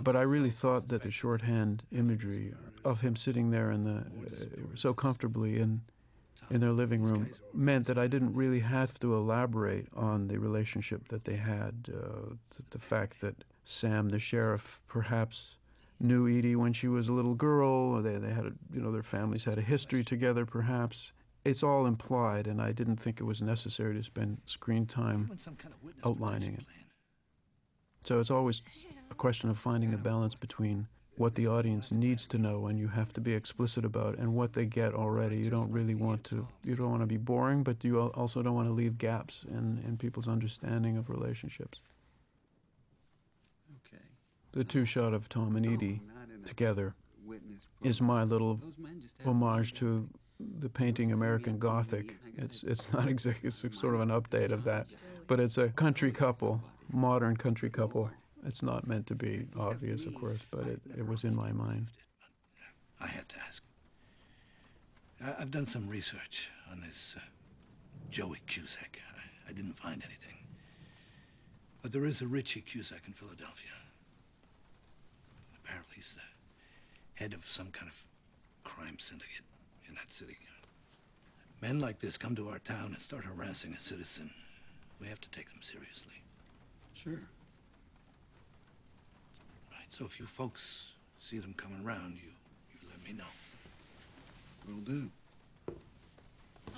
[0.00, 4.74] But I really thought that the shorthand imagery of him sitting there in the uh,
[4.74, 5.82] so comfortably in
[6.50, 11.08] in their living room meant that I didn't really have to elaborate on the relationship
[11.08, 11.88] that they had.
[11.88, 12.34] Uh,
[12.70, 15.56] the, fact that Sam, the sheriff, perhaps
[16.00, 18.02] knew Edie when she was a little girl.
[18.02, 21.12] They they had a, you know their families had a history together, perhaps
[21.44, 25.30] it's all implied, and I didn't think it was necessary to spend screen time
[26.04, 26.64] outlining it.
[28.04, 28.62] So it's always
[29.10, 32.88] a question of finding a balance between what the audience needs to know and you
[32.88, 35.36] have to be explicit about and what they get already.
[35.36, 38.54] You don't really want to you don't want to be boring, but you also don't
[38.54, 41.80] want to leave gaps in, in people's understanding of relationships.
[43.86, 44.02] Okay.
[44.52, 46.00] The two shot of Tom and Edie
[46.44, 46.94] together
[47.82, 48.60] is my little
[49.24, 50.08] homage to
[50.58, 52.16] the painting American Gothic.
[52.36, 54.86] It's it's not exactly it's sort of an update of that,
[55.26, 56.60] but it's a country couple,
[56.92, 58.10] modern country couple.
[58.44, 61.86] It's not meant to be obvious, of course, but it, it was in my mind.
[63.00, 63.62] I had to ask.
[65.38, 67.20] I've done some research on this uh,
[68.10, 68.98] Joey Cusack.
[69.46, 70.38] I, I didn't find anything.
[71.82, 73.70] But there is a Richie Cusack in Philadelphia.
[75.56, 78.06] Apparently he's the head of some kind of
[78.64, 79.44] crime syndicate
[79.92, 80.38] in that city.
[81.60, 84.30] Men like this come to our town and start harassing a citizen.
[85.00, 86.22] We have to take them seriously.
[86.94, 87.20] Sure.
[89.70, 92.30] Right, so if you folks see them coming around, you,
[92.72, 93.30] you let me know.
[94.66, 95.10] Will do.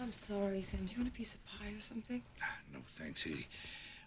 [0.01, 0.85] I'm sorry, Sam.
[0.87, 2.21] Do you want a piece of pie or something?
[2.43, 3.47] Ah, no, thanks, Edie.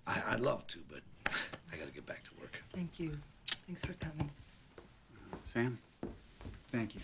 [0.06, 1.00] I, I'd love to, but
[1.72, 2.62] I gotta get back to work.
[2.74, 3.18] Thank you.
[3.68, 4.30] Thanks for coming.
[5.44, 5.80] Sam,
[6.70, 7.02] thank you.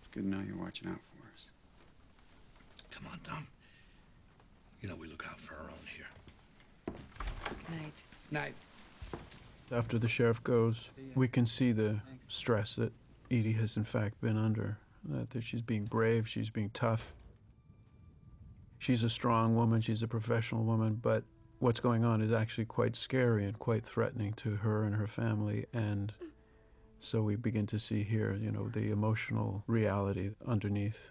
[0.00, 1.19] It's good to know you're watching out for us.
[3.02, 3.46] Come on, Tom.
[4.80, 6.06] You know we look out for our own here.
[7.70, 7.92] Night.
[8.30, 8.54] Night.
[9.72, 12.92] After the sheriff goes, we can see the stress that
[13.30, 14.78] Edie has in fact been under.
[15.08, 17.14] That, that she's being brave, she's being tough.
[18.78, 21.22] She's a strong woman, she's a professional woman, but
[21.58, 25.66] what's going on is actually quite scary and quite threatening to her and her family.
[25.72, 26.12] And
[26.98, 31.10] so we begin to see here, you know, the emotional reality underneath.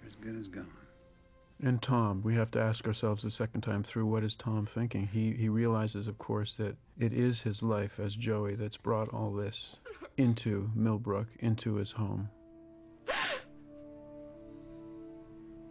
[0.00, 0.68] They're as good as gone.
[1.64, 5.06] And Tom, we have to ask ourselves the second time through what is Tom thinking?
[5.06, 9.32] He, he realizes, of course, that it is his life as Joey that's brought all
[9.32, 9.76] this
[10.16, 12.30] into Millbrook, into his home.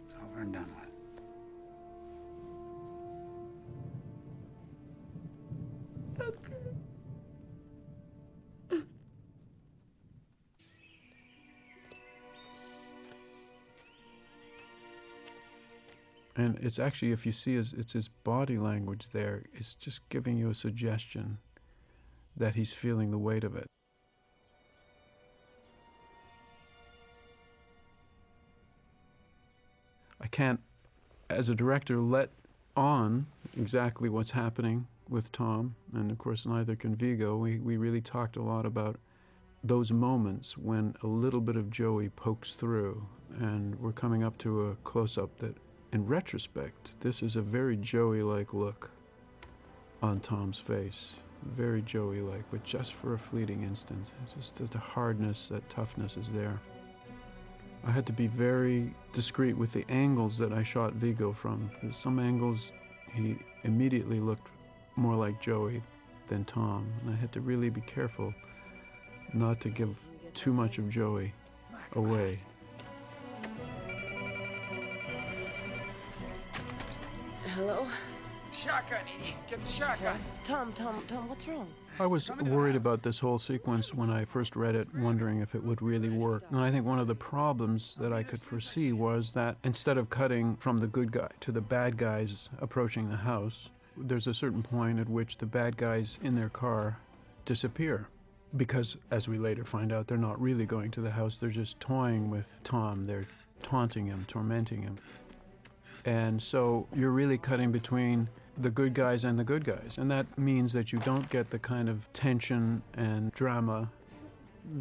[0.06, 0.81] It's over and done with.
[16.42, 20.36] And it's actually, if you see his, it's his body language there, it's just giving
[20.36, 21.38] you a suggestion
[22.36, 23.66] that he's feeling the weight of it.
[30.20, 30.58] I can't,
[31.30, 32.30] as a director, let
[32.76, 33.26] on
[33.56, 37.36] exactly what's happening with Tom, and of course, neither can Viggo.
[37.36, 38.96] We, we really talked a lot about
[39.62, 43.06] those moments when a little bit of Joey pokes through,
[43.38, 45.56] and we're coming up to a close up that
[45.92, 48.90] in retrospect, this is a very Joey like look
[50.02, 51.14] on Tom's face.
[51.44, 54.10] Very Joey like, but just for a fleeting instant.
[54.24, 56.58] It's just the hardness, that toughness is there.
[57.84, 61.68] I had to be very discreet with the angles that I shot Viggo from.
[61.90, 62.70] Some angles,
[63.12, 64.48] he immediately looked
[64.94, 65.82] more like Joey
[66.28, 66.86] than Tom.
[67.00, 68.32] And I had to really be careful
[69.34, 69.96] not to give
[70.32, 71.34] too much of Joey
[71.94, 72.38] away.
[77.54, 77.86] Hello?
[78.52, 79.34] Shotgun, Edie.
[79.48, 80.18] Get the shotgun.
[80.44, 81.68] Tom, Tom, Tom, what's wrong?
[81.98, 85.62] I was worried about this whole sequence when I first read it, wondering if it
[85.62, 86.44] would really work.
[86.50, 90.08] And I think one of the problems that I could foresee was that instead of
[90.10, 94.62] cutting from the good guy to the bad guys approaching the house, there's a certain
[94.62, 96.98] point at which the bad guys in their car
[97.44, 98.06] disappear.
[98.56, 101.80] because, as we later find out, they're not really going to the house, they're just
[101.80, 103.04] toying with Tom.
[103.06, 103.26] They're
[103.62, 104.96] taunting him, tormenting him.
[106.04, 108.28] And so you're really cutting between
[108.58, 109.94] the good guys and the good guys.
[109.96, 113.90] And that means that you don't get the kind of tension and drama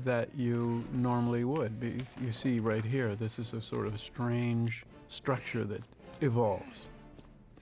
[0.03, 2.03] that you normally would.
[2.21, 5.81] You see right here, this is a sort of strange structure that
[6.21, 6.81] evolves.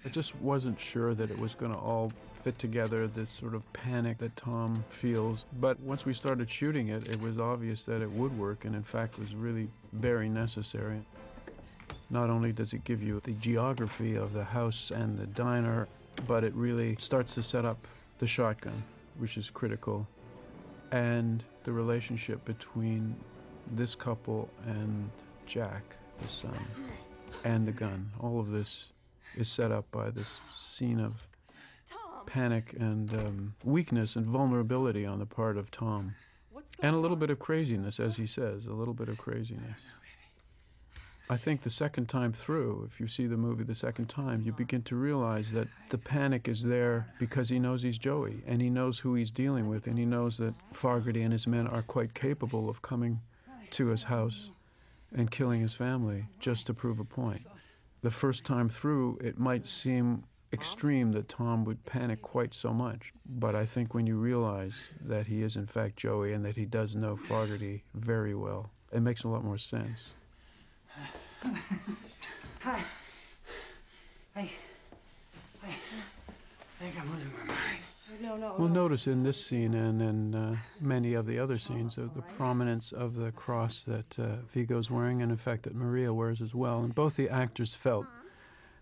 [0.05, 2.11] I just wasn't sure that it was going to all
[2.43, 5.45] fit together, this sort of panic that Tom feels.
[5.59, 8.83] But once we started shooting it, it was obvious that it would work, and in
[8.83, 11.01] fact was really very necessary.
[12.09, 15.87] Not only does it give you the geography of the house and the diner,
[16.27, 17.87] but it really starts to set up
[18.17, 18.83] the shotgun,
[19.17, 20.07] which is critical,
[20.91, 23.15] and the relationship between
[23.71, 25.09] this couple and
[25.45, 25.83] Jack,
[26.21, 26.57] the son,
[27.43, 28.09] and the gun.
[28.19, 28.91] All of this
[29.35, 31.27] is set up by this scene of
[32.25, 36.15] panic and um, weakness and vulnerability on the part of Tom.
[36.81, 39.79] And a little bit of craziness, as he says, a little bit of craziness.
[41.31, 44.51] I think the second time through, if you see the movie the second time, you
[44.51, 48.71] begin to realize that the panic is there because he knows he's Joey and he
[48.71, 52.15] knows who he's dealing with and he knows that Fogarty and his men are quite
[52.15, 53.21] capable of coming
[53.69, 54.49] to his house
[55.13, 57.45] and killing his family just to prove a point.
[58.01, 63.13] The first time through, it might seem extreme that Tom would panic quite so much,
[63.27, 66.65] but I think when you realize that he is in fact Joey and that he
[66.65, 70.15] does know Fogarty very well, it makes a lot more sense.
[72.61, 72.81] Hi.
[74.35, 74.51] Hey.
[75.61, 75.73] Hey.
[76.79, 77.59] I think I'm losing my mind.
[78.21, 78.55] No, no.
[78.57, 82.21] We'll notice in this scene and in uh, many of the other scenes of the
[82.21, 86.53] prominence of the cross that uh, Viggo's wearing, and in fact that Maria wears as
[86.53, 86.79] well.
[86.79, 88.05] And both the actors felt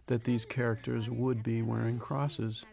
[0.08, 2.66] that these characters would be wearing crosses.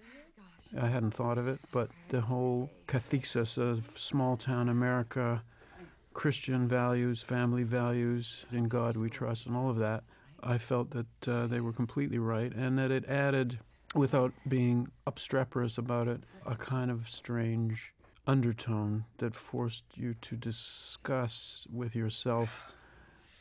[0.80, 5.42] I hadn't thought of it, but the whole cathexis of small town America,
[6.14, 10.04] Christian values, family values, in God we trust, and all of that,
[10.42, 13.58] I felt that uh, they were completely right, and that it added,
[13.94, 17.92] without being obstreperous about it, a kind of strange
[18.26, 22.72] undertone that forced you to discuss with yourself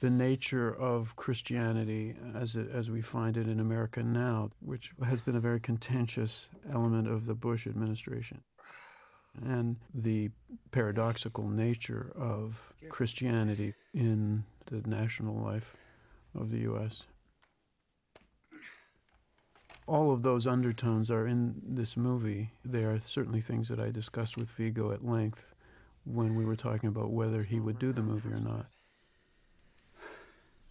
[0.01, 5.21] the nature of Christianity as it, as we find it in America now, which has
[5.21, 8.41] been a very contentious element of the Bush administration,
[9.41, 10.29] and the
[10.71, 15.75] paradoxical nature of Christianity in the national life
[16.35, 17.03] of the U.S.
[19.87, 22.51] All of those undertones are in this movie.
[22.63, 25.53] They are certainly things that I discussed with Viggo at length
[26.05, 28.67] when we were talking about whether he would do the movie or not.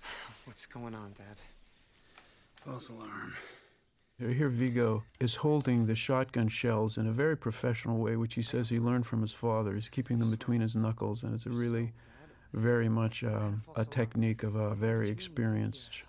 [0.45, 1.37] What's going on, Dad?
[2.65, 3.35] False alarm.
[4.31, 8.69] Here, Viggo is holding the shotgun shells in a very professional way, which he says
[8.69, 9.75] he learned from his father.
[9.75, 11.93] He's keeping them between his knuckles, and it's a really,
[12.53, 16.05] very much um, a technique of a very experienced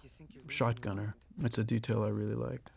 [0.47, 1.15] shotgunner.
[1.43, 2.69] It's a detail I really liked.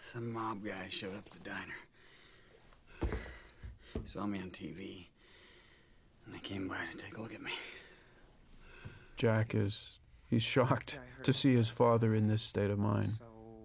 [0.00, 3.12] Some mob guy showed up at the diner.
[4.04, 5.08] Saw me on TV.
[6.24, 7.52] And they came by to take a look at me.
[9.18, 9.98] Jack is
[10.30, 13.18] he's shocked to see his father in this state of mind.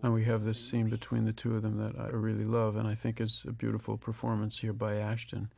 [0.04, 2.86] And we have this scene between the two of them that I really love and
[2.86, 5.50] I think is a beautiful performance here by Ashton,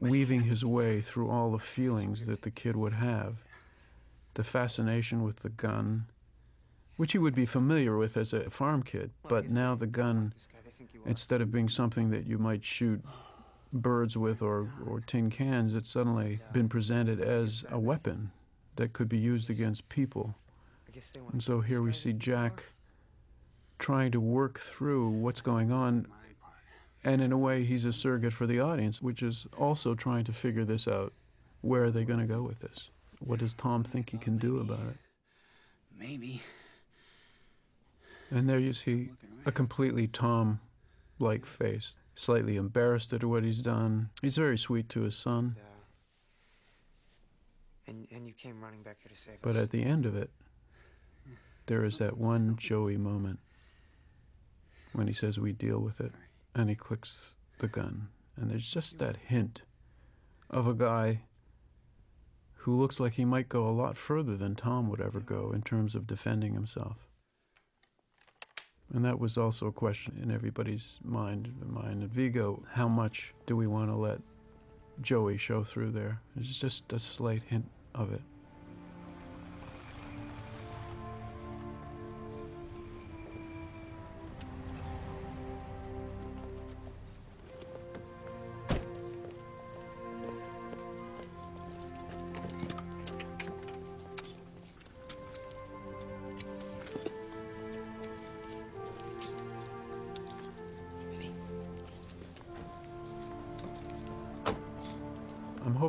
[0.00, 3.36] weaving his way through all the feelings that the kid would have.
[4.34, 6.04] The fascination with the gun,
[6.98, 10.34] which he would be familiar with as a farm kid, but now the gun,
[11.06, 13.02] instead of being something that you might shoot
[13.72, 18.30] birds with or, or tin cans, it's suddenly been presented as a weapon
[18.76, 20.34] that could be used against people.
[21.32, 22.64] And so here we see Jack
[23.78, 26.06] trying to work through what's going on.
[27.04, 30.32] And in a way, he's a surrogate for the audience, which is also trying to
[30.32, 31.12] figure this out.
[31.60, 32.90] Where are they going to go with this?
[33.20, 34.96] What does Tom think he can do about it?
[35.98, 36.42] Maybe.
[38.30, 39.10] And there you see
[39.44, 40.60] a completely Tom
[41.18, 44.10] like face, slightly embarrassed at what he's done.
[44.20, 45.56] He's very sweet to his son,
[47.86, 49.62] And, and you came running back here to save but us.
[49.62, 50.30] at the end of it,
[51.66, 53.38] there is that one Joey moment
[54.96, 56.12] when he says, We deal with it,
[56.54, 58.08] and he clicks the gun.
[58.36, 59.62] And there's just that hint
[60.50, 61.22] of a guy
[62.54, 65.62] who looks like he might go a lot further than Tom would ever go in
[65.62, 66.96] terms of defending himself.
[68.92, 72.62] And that was also a question in everybody's mind, mine and Viggo.
[72.72, 74.20] How much do we want to let
[75.00, 76.20] Joey show through there?
[76.34, 78.22] There's just a slight hint of it.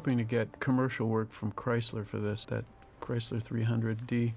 [0.08, 2.64] Hoping to get commercial work from Chrysler for this, that
[3.01, 4.32] Chrysler 300D,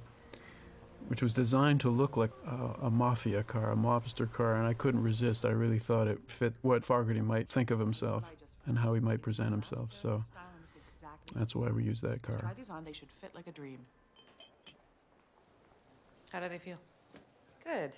[1.06, 4.74] which was designed to look like a, a mafia car, a mobster car, and I
[4.74, 5.44] couldn't resist.
[5.44, 8.24] I really thought it fit what Fogarty might think of himself
[8.66, 9.92] and how he might present himself.
[9.92, 10.20] So
[11.36, 12.32] that's why we use that car.
[12.32, 12.54] Try car.
[12.56, 12.84] these on.
[12.84, 13.78] They should fit like a dream.
[16.32, 16.78] How do they feel?
[17.62, 17.94] Good.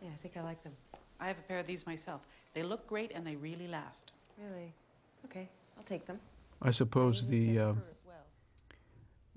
[0.00, 0.72] Yeah, I think I like them.
[1.20, 2.26] I have a pair of these myself.
[2.54, 4.14] They look great and they really last.
[4.42, 4.72] Really?
[5.26, 6.18] Okay, I'll take them.
[6.62, 7.74] I suppose the uh,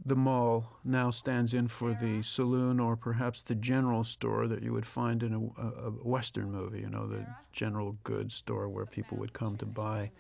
[0.06, 4.72] the mall now stands in for the saloon or perhaps the general store that you
[4.74, 6.80] would find in a, a, western movie.
[6.80, 10.12] You know, the general goods store where people would come to buy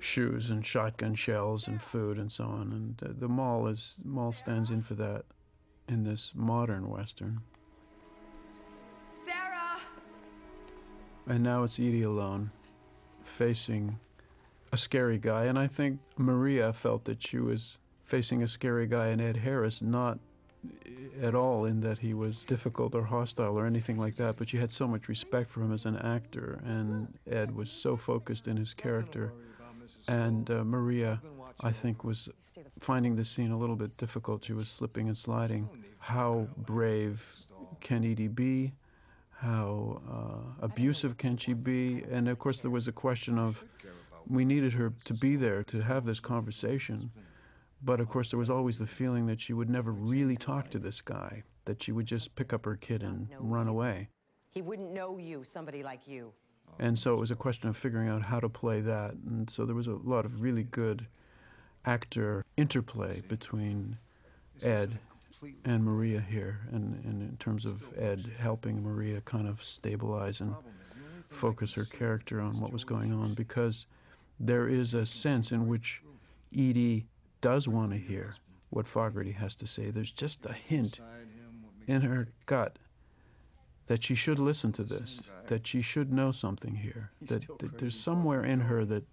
[0.00, 2.72] shoes and shotgun shells and food and so on.
[2.72, 5.24] And uh, the mall is mall stands in for that
[5.88, 7.40] in this modern western.
[9.24, 9.80] Sarah!
[11.26, 12.50] And now it's Edie alone,
[13.22, 13.98] facing
[14.74, 15.44] a scary guy.
[15.44, 19.80] And I think Maria felt that she was facing a scary guy in Ed Harris,
[19.80, 20.18] not
[21.22, 24.56] at all in that he was difficult or hostile or anything like that, but she
[24.56, 26.60] had so much respect for him as an actor.
[26.64, 29.32] And Ed was so focused in his character.
[30.08, 31.20] And uh, Maria,
[31.60, 32.28] I think, was
[32.78, 34.44] finding the scene a little bit difficult.
[34.44, 35.68] She was slipping and sliding.
[35.98, 37.46] How brave
[37.80, 38.72] can Edie be?
[39.30, 42.02] How uh, abusive can she be?
[42.10, 43.62] And of course, there was a question of
[44.28, 47.10] we needed her to be there to have this conversation.
[47.82, 50.78] But of course, there was always the feeling that she would never really talk to
[50.78, 54.08] this guy, that she would just pick up her kid and run away.
[54.48, 56.32] He wouldn't know you, somebody like you.
[56.78, 59.14] And so it was a question of figuring out how to play that.
[59.26, 61.06] And so there was a lot of really good
[61.84, 63.98] actor interplay between
[64.62, 64.98] Ed
[65.64, 70.54] and Maria here, and, and in terms of Ed helping Maria kind of stabilize and
[71.28, 73.84] focus her character on what was going on, because
[74.38, 76.02] there is a sense in which
[76.52, 77.06] Edie
[77.40, 78.36] does want to hear
[78.70, 79.90] what Fogarty has to say.
[79.90, 81.00] There's just a hint
[81.86, 82.78] in her gut
[83.86, 87.98] that she should listen to this, that she should know something here, that, that there's
[87.98, 89.04] somewhere in her that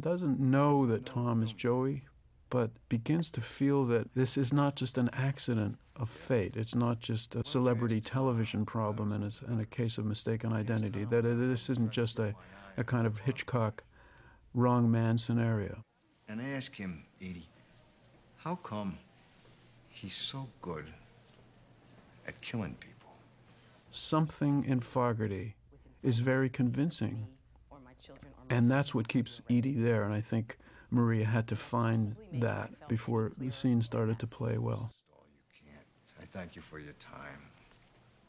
[0.00, 2.04] doesn't know that Tom is Joey,
[2.48, 6.56] but begins to feel that this is not just an accident of fate.
[6.56, 11.04] It's not just a celebrity television problem and a, and a case of mistaken identity.
[11.04, 12.34] That this isn't just a,
[12.76, 13.82] a kind of Hitchcock
[14.54, 15.84] wrong man scenario.
[16.28, 17.48] And ask him, Edie,
[18.38, 18.98] how come
[19.88, 20.86] he's so good
[22.26, 23.10] at killing people?
[23.90, 25.54] Something in Fogarty
[26.02, 27.26] is very convincing.
[28.50, 30.04] And that's what keeps Edie there.
[30.04, 30.58] And I think
[30.90, 34.90] Maria had to find that before the scene started to play well.
[36.20, 37.42] I thank you for your time.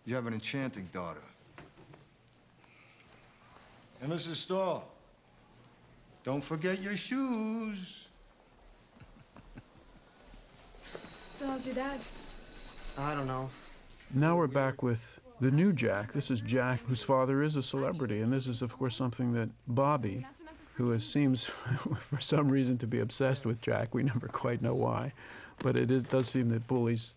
[0.05, 1.21] You have an enchanting daughter.
[4.01, 4.35] And Mrs.
[4.35, 4.94] Stall,
[6.25, 8.07] don't forget your shoes.
[11.29, 11.99] So how's your dad?
[12.97, 13.49] I don't know.
[14.11, 16.13] Now we're back with the new Jack.
[16.13, 18.21] This is Jack, whose father is a celebrity.
[18.21, 20.25] And this is, of course, something that Bobby,
[20.73, 21.45] who is, seems
[21.99, 25.13] for some reason to be obsessed with Jack, we never quite know why,
[25.59, 27.13] but it is, does seem that bullies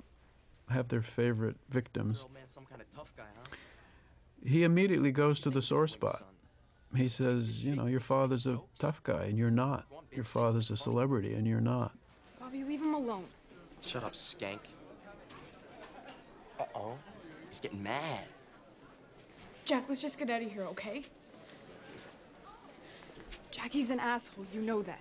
[0.68, 2.26] have their favorite victims.
[2.46, 3.56] some kind of tough guy, huh?
[4.44, 6.24] He immediately goes to the sore spot.
[6.96, 9.86] He says, You know, your father's a tough guy, and you're not.
[10.12, 11.92] Your father's a celebrity, and you're not.
[12.40, 13.26] Bobby, leave him alone.
[13.82, 14.60] Shut up, skank.
[16.58, 16.96] Uh-oh.
[17.48, 18.24] He's getting mad.
[19.64, 21.04] Jack, let's just get out of here, okay?
[23.50, 25.00] Jackie's an asshole, you know that.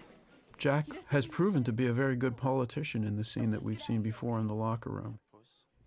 [0.57, 4.01] Jack has proven to be a very good politician in the scene that we've seen
[4.01, 5.19] before in the locker room.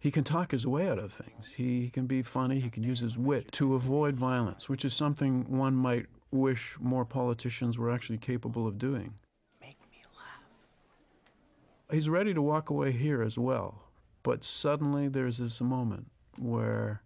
[0.01, 1.53] He can talk his way out of things.
[1.53, 2.59] He can be funny.
[2.59, 7.05] He can use his wit to avoid violence, which is something one might wish more
[7.05, 9.12] politicians were actually capable of doing.
[9.61, 11.92] Make me laugh.
[11.92, 13.82] He's ready to walk away here as well,
[14.22, 16.07] but suddenly there's this moment
[16.38, 17.03] where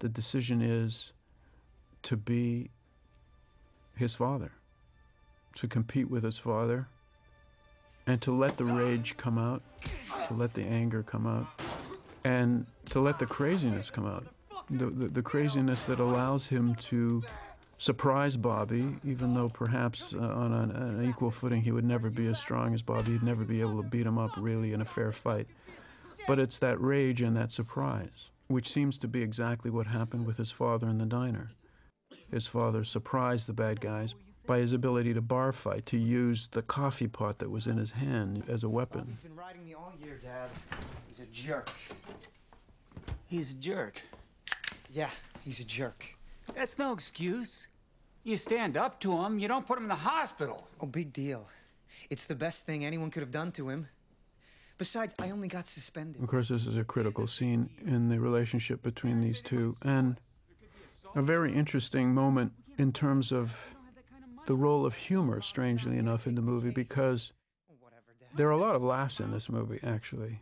[0.00, 1.14] the decision is
[2.02, 2.70] to be
[3.96, 4.52] his father,
[5.54, 6.88] to compete with his father,
[8.06, 9.62] and to let the rage come out,
[10.26, 11.46] to let the anger come out,
[12.28, 14.26] and to let the craziness come out.
[14.70, 17.22] The, the, the craziness that allows him to
[17.78, 22.26] surprise Bobby, even though perhaps uh, on an, an equal footing he would never be
[22.26, 24.84] as strong as Bobby, he'd never be able to beat him up really in a
[24.84, 25.46] fair fight.
[26.26, 30.36] But it's that rage and that surprise, which seems to be exactly what happened with
[30.36, 31.52] his father in the diner.
[32.30, 34.14] His father surprised the bad guys
[34.46, 37.92] by his ability to bar fight, to use the coffee pot that was in his
[37.92, 39.06] hand as a weapon.
[39.08, 40.50] He's been riding me all year, Dad.
[41.08, 41.70] He's a jerk.
[43.26, 44.02] He's a jerk.
[44.92, 45.10] Yeah,
[45.44, 46.16] he's a jerk.
[46.54, 47.66] That's no excuse.
[48.24, 50.68] You stand up to him, you don't put him in the hospital.
[50.80, 51.48] Oh, big deal.
[52.10, 53.88] It's the best thing anyone could have done to him.
[54.76, 56.22] Besides, I only got suspended.
[56.22, 60.20] Of course, this is a critical scene in the relationship between these two, and
[61.16, 63.74] a very interesting moment in terms of
[64.46, 67.32] the role of humor, strangely enough, in the movie, because
[68.34, 70.40] there are a lot of laughs in this movie, actually.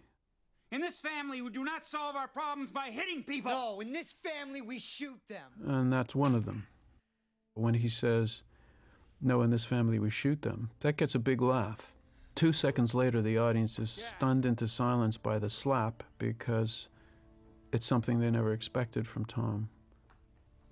[0.73, 3.53] In this family, we do not solve our problems by hitting people.
[3.53, 5.51] No, in this family, we shoot them.
[5.65, 6.67] And that's one of them.
[7.55, 8.43] When he says,
[9.21, 11.93] No, in this family, we shoot them, that gets a big laugh.
[12.35, 16.89] Two seconds later, the audience is stunned into silence by the slap because
[17.73, 19.71] it's something they never expected from Tom.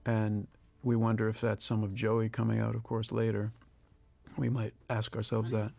[0.05, 0.47] And
[0.83, 3.53] we wonder if that's some of Joey coming out, of course, later.
[4.37, 5.73] We might ask ourselves that.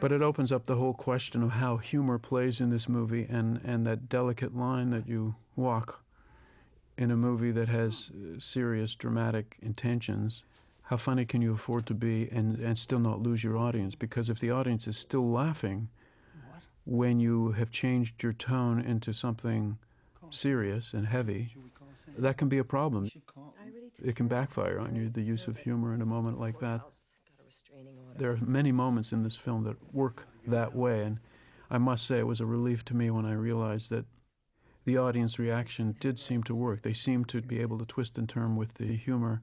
[0.00, 3.60] But it opens up the whole question of how humor plays in this movie and,
[3.64, 6.02] and that delicate line that you walk
[6.98, 10.44] in a movie that has uh, serious dramatic intentions.
[10.82, 13.94] How funny can you afford to be and, and still not lose your audience?
[13.94, 15.88] Because if the audience is still laughing
[16.84, 19.78] when you have changed your tone into something
[20.30, 21.54] serious and heavy,
[22.18, 23.08] that can be a problem.
[24.04, 26.80] It can backfire on you, the use of humor in a moment like that.
[28.16, 31.18] There are many moments in this film that work that way, and
[31.70, 34.06] I must say it was a relief to me when I realized that
[34.84, 36.82] the audience reaction did seem to work.
[36.82, 39.42] They seemed to be able to twist and turn with the humor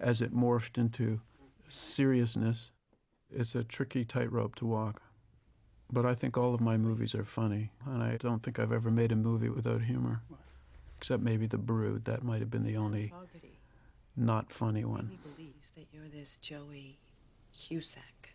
[0.00, 1.20] as it morphed into
[1.68, 2.70] seriousness.
[3.30, 5.02] It's a tricky tightrope to walk.
[5.92, 8.90] But I think all of my movies are funny, and I don't think I've ever
[8.90, 10.22] made a movie without humor.
[10.96, 12.06] Except maybe The Brood.
[12.06, 13.12] That might have been the only
[14.16, 15.18] not funny one.
[15.22, 16.98] believes that you're this Joey
[17.56, 18.34] Cusack.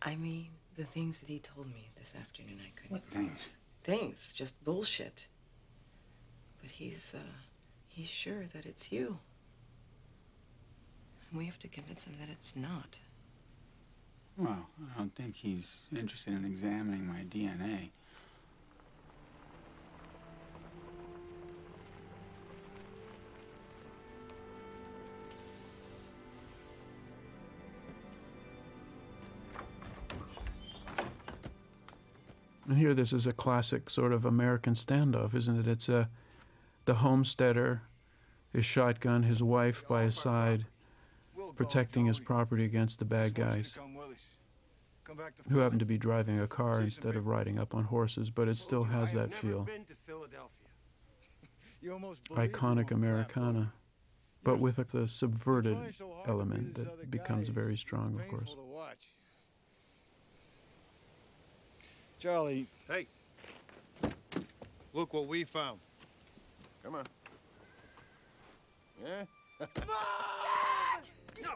[0.00, 2.90] I mean, the things that he told me this afternoon, I couldn't.
[2.90, 3.50] What things?
[3.84, 5.28] Things, just bullshit.
[6.60, 7.32] But he's, uh,
[7.88, 9.18] he's sure that it's you.
[11.30, 12.98] And we have to convince him that it's not.
[14.36, 17.90] Well, I don't think he's interested in examining my DNA.
[32.72, 35.66] And here, this is a classic sort of American standoff, isn't it?
[35.66, 36.08] It's a
[36.86, 37.82] the homesteader,
[38.50, 40.64] his shotgun, his wife by his side,
[41.54, 43.78] protecting his property against the bad guys,
[45.50, 48.30] who happen to be driving a car instead of riding up on horses.
[48.30, 49.68] But it still has that feel,
[52.30, 53.74] iconic Americana,
[54.44, 55.76] but with a, subverted
[56.26, 58.56] element that becomes very strong, of course.
[62.22, 62.68] Charlie.
[62.86, 63.08] Hey.
[64.92, 65.80] Look what we found.
[66.84, 67.04] Come on.
[69.04, 69.24] Yeah?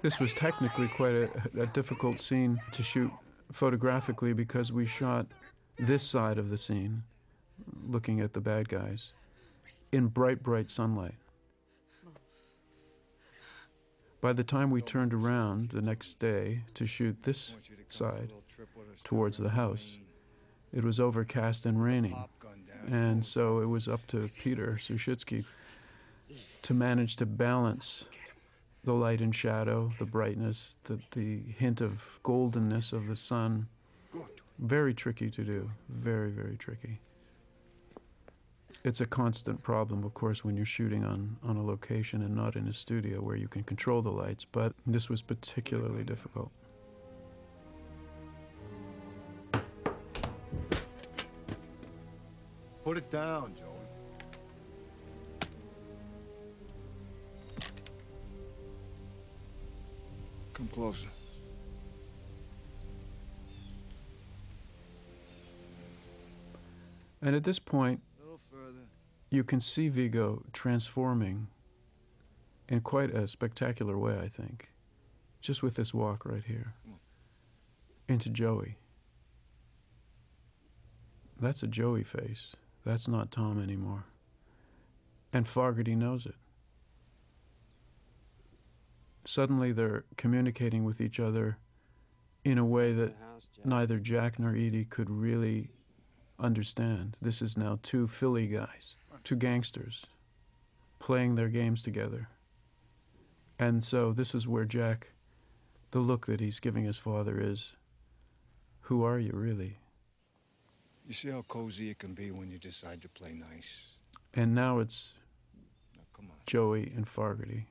[0.02, 3.10] This was technically quite a, a difficult scene to shoot
[3.52, 5.26] photographically because we shot
[5.78, 7.04] this side of the scene,
[7.86, 9.12] looking at the bad guys,
[9.92, 11.14] in bright, bright sunlight.
[14.20, 17.56] By the time we turned around the next day to shoot this
[17.88, 18.32] side
[19.04, 19.98] towards the house,
[20.72, 22.16] it was overcast and raining.
[22.88, 25.44] And so it was up to Peter Suschitzky
[26.62, 28.06] to manage to balance
[28.84, 33.66] the light and shadow, the brightness, the, the hint of goldenness of the sun.
[34.58, 35.70] Very tricky to do.
[35.88, 37.00] Very, very tricky.
[38.84, 42.54] It's a constant problem, of course, when you're shooting on, on a location and not
[42.54, 46.52] in a studio where you can control the lights, but this was particularly difficult.
[52.86, 55.48] Put it down, Joey.
[60.52, 61.08] Come closer.
[67.20, 68.86] And at this point, A little further.
[69.30, 71.48] you can see Viggo transforming
[72.68, 74.70] in quite a spectacular way, I think,
[75.40, 76.74] just with this walk right here
[78.06, 78.76] into Joey.
[81.40, 82.54] That's a Joey face.
[82.86, 84.04] That's not Tom anymore.
[85.32, 86.36] And Fogarty knows it.
[89.24, 91.58] Suddenly they're communicating with each other
[92.44, 93.16] in a way that
[93.64, 95.70] neither Jack nor Edie could really
[96.38, 97.16] understand.
[97.20, 100.06] This is now two Philly guys, two gangsters,
[101.00, 102.28] playing their games together.
[103.58, 105.10] And so this is where Jack,
[105.90, 107.74] the look that he's giving his father is,
[108.82, 109.78] who are you really?
[111.06, 113.96] You see how cozy it can be when you decide to play nice?
[114.34, 115.12] And now it's
[116.46, 117.66] Joey and Fogarty.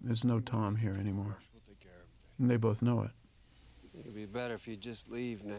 [0.00, 1.36] There's no Tom here anymore.
[2.38, 3.10] And they both know it.
[4.00, 5.54] It'd be better if you just leave now.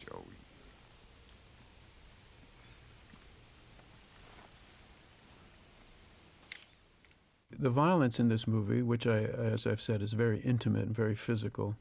[0.00, 0.22] Joey.
[7.60, 11.16] The violence in this movie, which I, as I've said, is very intimate and very
[11.16, 11.74] physical,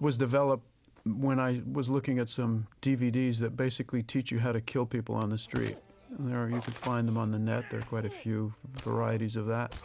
[0.00, 0.66] was developed
[1.04, 5.14] when I was looking at some DVDs that basically teach you how to kill people
[5.14, 5.76] on the street.
[6.18, 7.66] There, you could find them on the net.
[7.70, 9.80] There are quite a few varieties of that.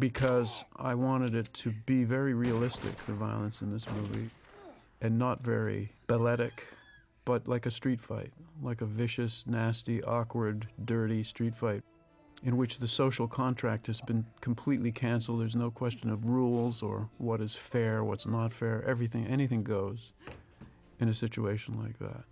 [0.00, 4.30] Because I wanted it to be very realistic, the violence in this movie,
[5.00, 6.66] and not very balletic,
[7.24, 11.84] but like a street fight, like a vicious, nasty, awkward, dirty street fight
[12.42, 15.40] in which the social contract has been completely canceled.
[15.40, 18.84] There's no question of rules or what is fair, what's not fair.
[18.86, 20.12] Everything, anything goes
[21.00, 22.24] in a situation like that.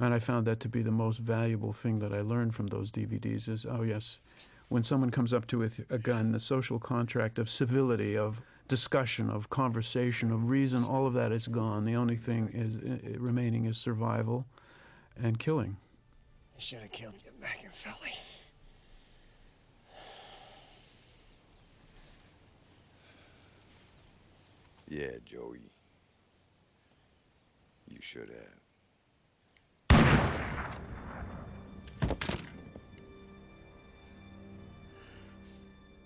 [0.00, 2.90] And I found that to be the most valuable thing that I learned from those
[2.90, 4.20] DVDs is, oh yes,
[4.68, 9.28] when someone comes up to with a gun, the social contract of civility, of discussion,
[9.28, 11.84] of conversation, of reason, all of that is gone.
[11.84, 14.46] The only thing is uh, remaining is survival
[15.22, 15.76] and killing.
[16.56, 18.12] I should have killed you, Machiavelli.
[24.88, 25.70] Yeah, Joey.
[27.88, 28.62] You should have.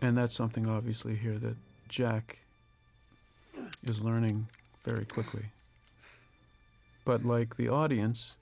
[0.01, 1.57] And that's something obviously here that
[1.88, 2.38] Jack
[3.82, 4.47] is learning
[4.84, 5.47] very quickly.
[7.05, 8.36] But like the audience,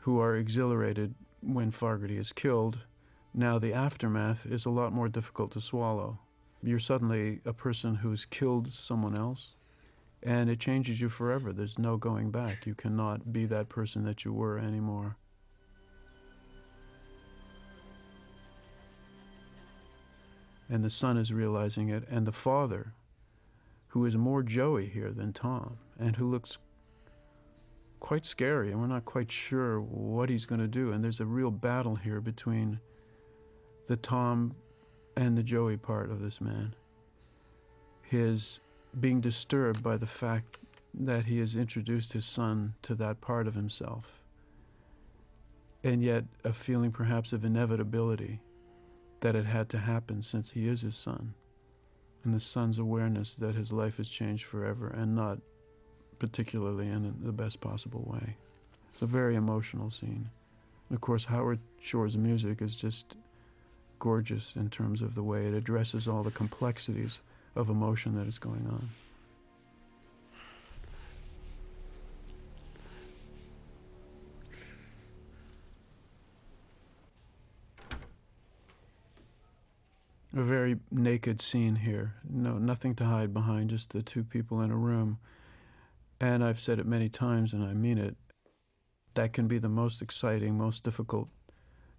[0.00, 2.78] who are exhilarated when Fogarty is killed,
[3.34, 6.18] now the aftermath is a lot more difficult to swallow.
[6.62, 9.54] You're suddenly a person who's killed someone else,
[10.22, 11.52] and it changes you forever.
[11.52, 12.66] There's no going back.
[12.66, 15.16] You cannot be that person that you were anymore.
[20.68, 22.92] And the son is realizing it, and the father,
[23.88, 26.58] who is more Joey here than Tom, and who looks
[28.00, 30.92] quite scary, and we're not quite sure what he's going to do.
[30.92, 32.80] And there's a real battle here between
[33.86, 34.54] the Tom
[35.16, 36.74] and the Joey part of this man.
[38.02, 38.60] His
[39.00, 40.58] being disturbed by the fact
[40.94, 44.20] that he has introduced his son to that part of himself,
[45.84, 48.40] and yet a feeling perhaps of inevitability
[49.20, 51.34] that it had to happen since he is his son,
[52.24, 55.38] and the son's awareness that his life has changed forever and not
[56.18, 58.36] particularly in the best possible way.
[58.92, 60.30] It's a very emotional scene.
[60.88, 63.14] And of course, Howard Shore's music is just
[63.98, 67.20] gorgeous in terms of the way it addresses all the complexities
[67.54, 68.90] of emotion that is going on.
[80.36, 82.14] A very naked scene here.
[82.28, 85.18] No, nothing to hide behind, just the two people in a room.
[86.20, 88.16] And I've said it many times, and I mean it.
[89.14, 91.28] That can be the most exciting, most difficult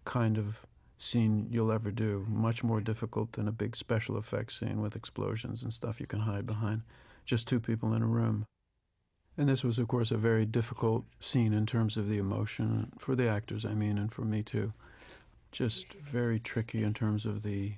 [0.05, 0.65] kind of
[0.97, 2.25] scene you'll ever do.
[2.29, 6.21] Much more difficult than a big special effects scene with explosions and stuff you can
[6.21, 6.81] hide behind.
[7.25, 8.45] Just two people in a room.
[9.37, 13.15] And this was, of course, a very difficult scene in terms of the emotion, for
[13.15, 14.73] the actors, I mean, and for me too.
[15.51, 17.73] Just very tricky in terms of the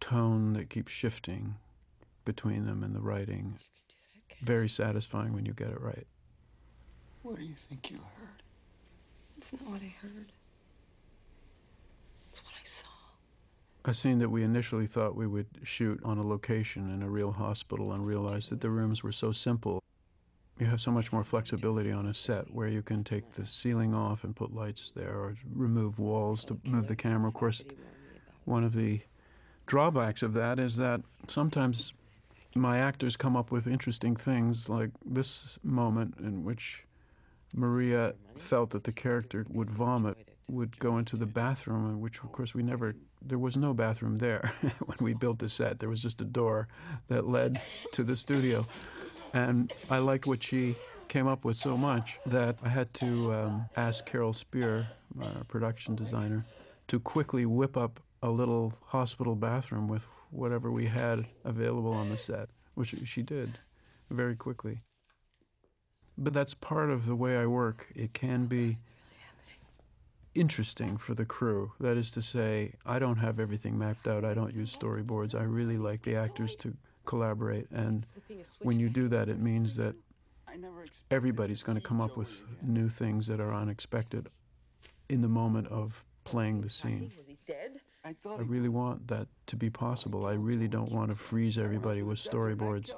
[0.00, 1.56] tone that keeps shifting
[2.24, 3.58] between them and the writing.
[4.42, 6.06] Very satisfying when you get it right.
[7.22, 8.42] What do you think you heard?
[9.38, 10.32] It's not what I heard.
[12.30, 12.88] It's what I saw.
[13.86, 17.32] A scene that we initially thought we would shoot on a location in a real
[17.32, 19.82] hospital and realized that the rooms were so simple.
[20.58, 23.94] You have so much more flexibility on a set where you can take the ceiling
[23.94, 27.28] off and put lights there or remove walls to move the camera.
[27.28, 27.64] Of course,
[28.44, 29.00] one of the
[29.66, 31.92] drawbacks of that is that sometimes
[32.56, 36.84] my actors come up with interesting things like this moment in which
[37.54, 42.54] Maria felt that the character would vomit, would go into the bathroom, which, of course,
[42.54, 44.52] we never, there was no bathroom there
[44.86, 45.78] when we built the set.
[45.78, 46.68] There was just a door
[47.08, 47.60] that led
[47.92, 48.66] to the studio.
[49.32, 50.76] And I liked what she
[51.08, 54.86] came up with so much that I had to um, ask Carol Spier,
[55.20, 56.44] our production designer,
[56.88, 62.16] to quickly whip up a little hospital bathroom with whatever we had available on the
[62.18, 63.58] set, which she did
[64.10, 64.80] very quickly.
[66.18, 67.88] But that's part of the way I work.
[67.94, 68.78] It can be
[70.34, 71.72] interesting for the crew.
[71.80, 74.24] That is to say, I don't have everything mapped out.
[74.24, 75.34] I don't use storyboards.
[75.34, 77.70] I really like the actors to collaborate.
[77.70, 78.06] And
[78.60, 79.94] when you do that, it means that
[81.10, 84.28] everybody's going to come up with new things that are unexpected.
[85.08, 87.12] in the moment of playing the scene.
[87.18, 87.80] Was he dead?
[88.04, 90.26] I I really want that to be possible.
[90.26, 92.92] I really don't want to freeze everybody with storyboards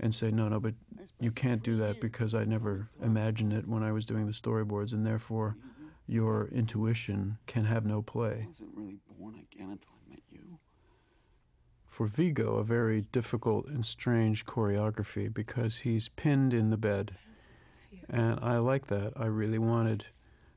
[0.00, 0.74] and say, no, no, but
[1.20, 4.92] you can't do that because I never imagined it when I was doing the storyboards,
[4.92, 5.86] and therefore mm-hmm.
[6.08, 8.40] your intuition can have no play.
[8.42, 10.58] I wasn't really born again until I met you.
[11.86, 17.16] For Viggo, a very difficult and strange choreography because he's pinned in the bed.
[18.08, 19.12] And I like that.
[19.14, 20.06] I really wanted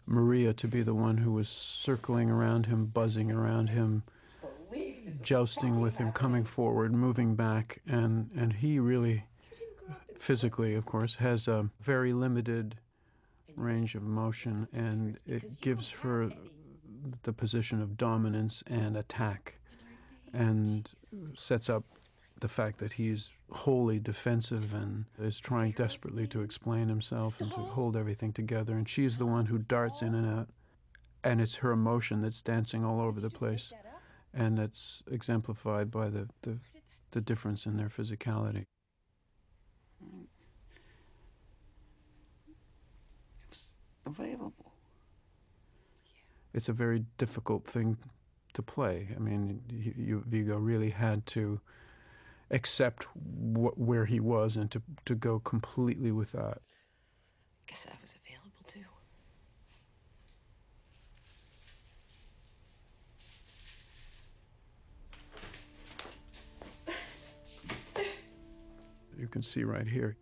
[0.06, 4.03] Maria to be the one who was circling around him, buzzing around him,
[5.22, 7.82] jousting with him, coming forward, moving back.
[7.88, 9.26] And, and he really,
[10.20, 12.76] physically, of course, has a very limited
[13.56, 16.30] range of motion, and it gives her
[17.24, 19.60] the position of dominance and attack,
[20.34, 20.89] and
[21.36, 21.86] sets up
[22.41, 27.59] the fact that he's wholly defensive and is trying desperately to explain himself and to
[27.59, 28.73] hold everything together.
[28.73, 30.49] And she's the one who darts in and out,
[31.23, 33.71] and it's her emotion that's dancing all over the place,
[34.33, 36.57] and that's exemplified by the, the,
[37.11, 38.65] the difference in their physicality.
[43.41, 43.75] It was
[44.05, 44.73] available.
[46.53, 47.97] it's a very difficult thing
[48.53, 49.09] to play.
[49.15, 51.59] I mean, you, you, Viggo really had to
[52.52, 56.60] accept wh- where he was and to, to go completely with that.
[57.68, 58.80] Guess I was available too.
[69.18, 70.18] You can see right here.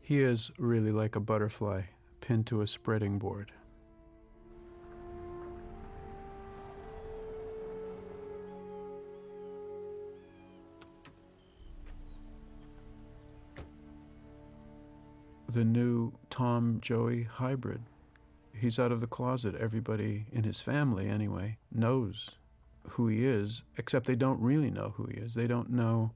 [0.00, 1.82] He is really like a butterfly
[2.20, 3.52] pinned to a spreading board.
[15.58, 17.80] The new Tom Joey hybrid.
[18.54, 19.56] He's out of the closet.
[19.56, 22.30] Everybody in his family, anyway, knows
[22.90, 25.34] who he is, except they don't really know who he is.
[25.34, 26.12] They don't know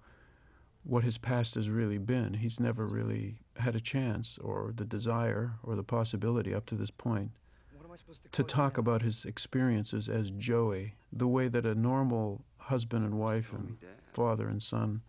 [0.84, 2.34] what his past has really been.
[2.34, 6.92] He's never really had a chance or the desire or the possibility up to this
[6.92, 7.32] point
[8.30, 13.52] to talk about his experiences as Joey, the way that a normal husband and wife
[13.52, 13.76] and
[14.12, 15.02] father and son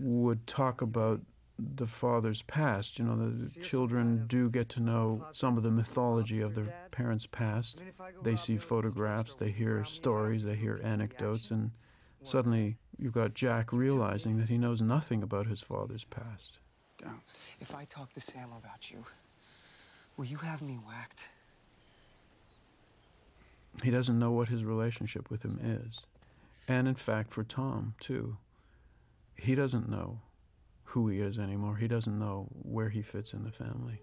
[0.00, 1.20] would talk about
[1.58, 2.98] the father's past.
[2.98, 7.26] You know, the children do get to know some of the mythology of their parents'
[7.26, 7.82] past.
[8.22, 11.72] They see photographs, they hear stories, they hear anecdotes, and
[12.24, 16.58] suddenly you've got Jack realizing that he knows nothing about his father's past.
[17.60, 19.04] If I talk to Sam about you,
[20.16, 21.28] will you have me whacked?
[23.82, 26.00] He doesn't know what his relationship with him is.
[26.66, 28.36] And in fact, for Tom, too,
[29.36, 30.20] he doesn't know
[30.88, 31.76] who he is anymore.
[31.76, 34.00] He doesn't know where he fits in the family.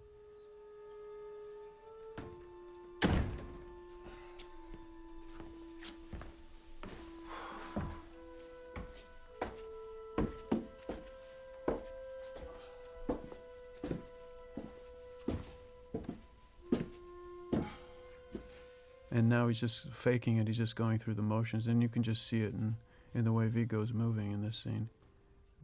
[19.09, 20.47] And now he's just faking it.
[20.47, 22.75] He's just going through the motions, and you can just see it in,
[23.15, 24.89] in the way Viggo's moving in this scene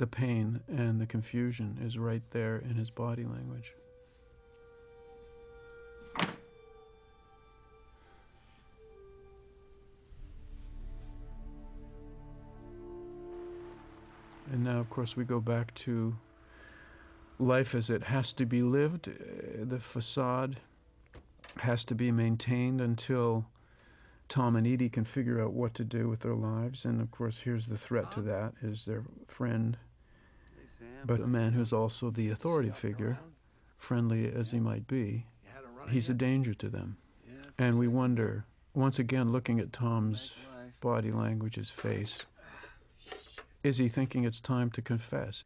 [0.02, 3.76] the pain and the confusion is right there in his body language.
[14.52, 16.16] And now, of course, we go back to
[17.38, 19.08] life as it has to be lived.
[19.08, 20.60] Uh, The facade
[21.58, 23.45] has to be maintained until
[24.30, 26.86] Tom and Edie can figure out what to do with their lives.
[26.86, 29.78] And of course, here's the threat to that is their friend,
[31.06, 33.20] but a man who's also the authority figure,
[33.78, 35.26] friendly as he might be,
[35.90, 36.98] he's a danger to them.
[37.58, 40.34] And we wonder, once again, looking at Tom's
[40.80, 42.24] body language, his face,
[43.64, 45.44] is he thinking it's time to confess?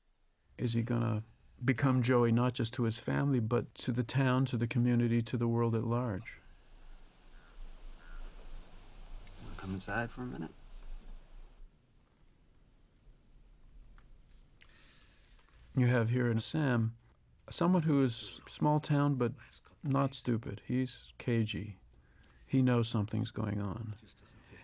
[0.58, 1.24] Is he going to
[1.64, 5.38] become Joey not just to his family, but to the town, to the community, to
[5.38, 6.40] the world at large?
[9.58, 10.52] Come inside for a minute?
[15.78, 16.94] You have here in Sam
[17.50, 19.34] someone who is small town but
[19.84, 20.62] not stupid.
[20.66, 21.78] He's cagey.
[22.48, 23.96] He knows something's going on.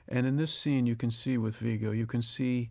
[0.08, 2.70] And in this scene, you can see with Viggo, you can see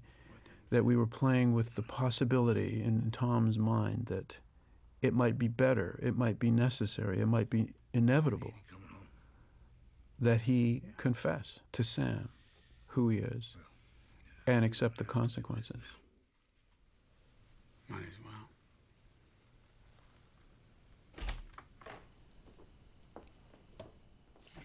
[0.70, 4.38] that we were playing with the possibility in Tom's mind that
[5.02, 8.52] it might be better, it might be necessary, it might be inevitable
[10.20, 12.28] that he confess to Sam
[12.88, 13.56] who he is
[14.46, 15.80] and accept the consequences.
[17.90, 18.48] Might as well.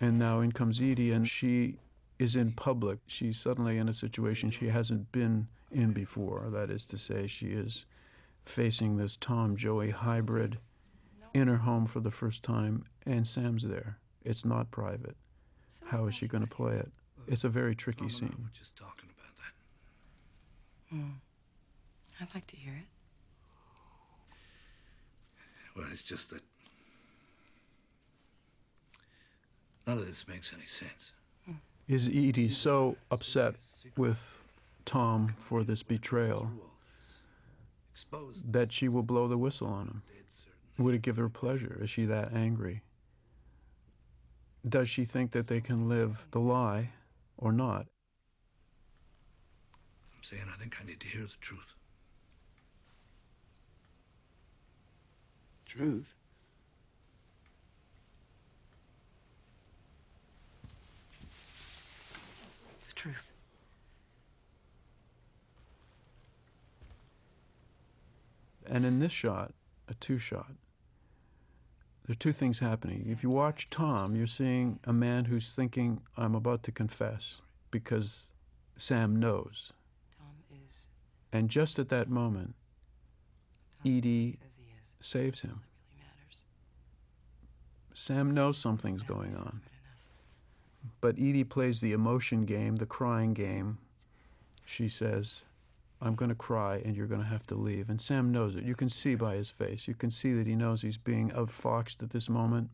[0.02, 1.78] And now in comes Edie, and she
[2.20, 3.00] is in public.
[3.08, 6.50] She's suddenly in a situation she hasn't been in before.
[6.52, 7.86] That is to say, she is
[8.46, 10.60] facing this Tom Joey hybrid
[11.34, 13.98] in her home for the first time, and Sam's there.
[14.24, 15.18] It's not private.
[15.86, 16.92] How is she going to play it?
[17.28, 18.36] It's a very tricky scene.
[18.40, 20.96] We're just talking about that.
[20.96, 21.12] Hmm.
[22.22, 22.95] I'd like to hear it.
[25.76, 26.42] Well, it's just that
[29.86, 31.12] none of this makes any sense.
[31.88, 33.56] Is Edie so upset
[33.96, 34.42] with
[34.86, 36.50] Tom for this betrayal
[38.50, 40.02] that she will blow the whistle on him?
[40.78, 41.78] Would it give her pleasure?
[41.82, 42.82] Is she that angry?
[44.68, 46.90] Does she think that they can live the lie
[47.38, 47.86] or not?
[50.16, 51.76] I'm saying I think I need to hear the truth.
[55.76, 56.16] Truth?
[62.88, 63.32] The truth.
[68.68, 69.54] And in this shot,
[69.90, 70.52] a two shot,
[72.06, 73.04] there are two things happening.
[73.08, 78.28] If you watch Tom, you're seeing a man who's thinking, I'm about to confess because
[78.78, 79.74] Sam knows.
[80.18, 80.88] Tom is.
[81.34, 82.56] And just at that moment,
[83.86, 84.40] Edie
[85.06, 85.62] saves him.
[87.94, 89.62] Sam knows something's going on.
[91.02, 93.78] But Edie plays the emotion game, the crying game.
[94.66, 95.46] She says,
[96.02, 97.90] I'm going to cry and you're going to have to leave.
[97.90, 98.64] And Sam knows it.
[98.64, 99.88] You can see by his face.
[99.88, 102.70] You can see that he knows he's being outfoxed at this moment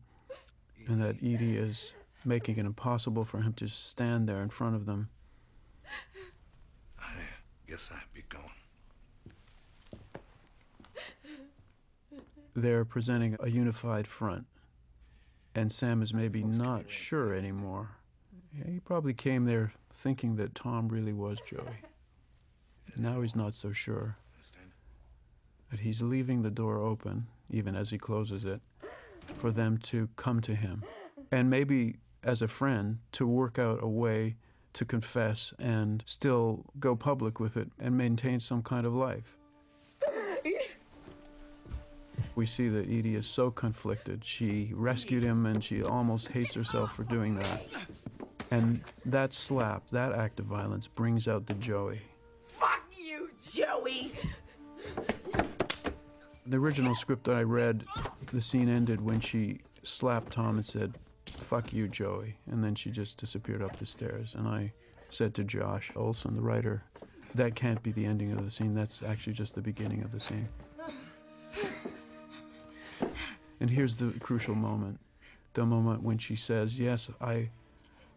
[0.88, 4.86] and that Edie is making it impossible for him to stand there in front of
[4.86, 5.08] them.
[6.98, 7.12] I
[7.68, 8.61] guess I'd be going.
[12.54, 14.46] They're presenting a unified front.
[15.54, 17.90] And Sam is maybe not sure anymore.
[18.56, 21.82] Yeah, he probably came there thinking that Tom really was Joey.
[22.96, 24.16] Now he's not so sure.
[25.70, 28.60] But he's leaving the door open, even as he closes it,
[29.38, 30.84] for them to come to him.
[31.30, 34.36] And maybe as a friend, to work out a way
[34.74, 39.36] to confess and still go public with it and maintain some kind of life.
[42.34, 44.24] We see that Edie is so conflicted.
[44.24, 47.66] She rescued him and she almost hates herself for doing that.
[48.50, 52.00] And that slap, that act of violence, brings out the Joey.
[52.48, 54.12] Fuck you, Joey!
[56.46, 57.84] The original script that I read,
[58.32, 62.36] the scene ended when she slapped Tom and said, Fuck you, Joey.
[62.50, 64.34] And then she just disappeared up the stairs.
[64.36, 64.72] And I
[65.08, 66.82] said to Josh Olson, the writer,
[67.34, 68.74] that can't be the ending of the scene.
[68.74, 70.48] That's actually just the beginning of the scene.
[73.62, 74.98] And here's the crucial moment
[75.54, 77.48] the moment when she says, Yes, I,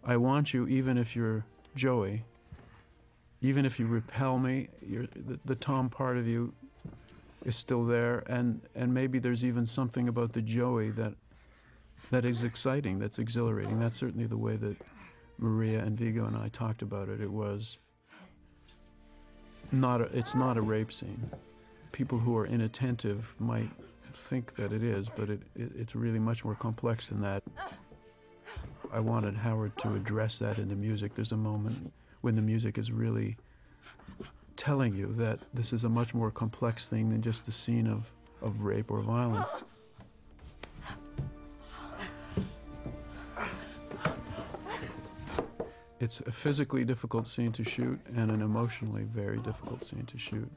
[0.04, 2.24] I want you even if you're Joey.
[3.42, 6.52] Even if you repel me, the, the Tom part of you
[7.46, 8.24] is still there.
[8.26, 11.14] And, and maybe there's even something about the Joey that,
[12.10, 13.80] that is exciting, that's exhilarating.
[13.80, 14.78] That's certainly the way that
[15.38, 17.22] Maria and Viggo and I talked about it.
[17.22, 17.78] It was
[19.72, 21.30] not a, it's not a rape scene.
[21.92, 23.70] People who are inattentive might
[24.16, 27.44] think that it is, but it, it, it's really much more complex than that.
[28.92, 31.16] I wanted Howard to address that in the music.
[31.16, 33.38] There's a moment when the music is really
[34.56, 38.12] telling you that this is a much more complex thing than just the scene of,
[38.42, 39.50] of rape or violence.
[46.00, 50.50] It's a physically difficult scene to shoot and an emotionally very difficult scene to shoot.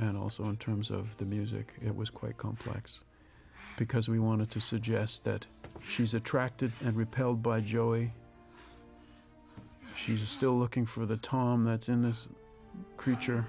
[0.00, 3.02] And also in terms of the music, it was quite complex
[3.76, 5.46] because we wanted to suggest that
[5.88, 8.12] she's attracted and repelled by Joey.
[9.96, 12.28] She's still looking for the Tom that's in this
[12.96, 13.44] creature.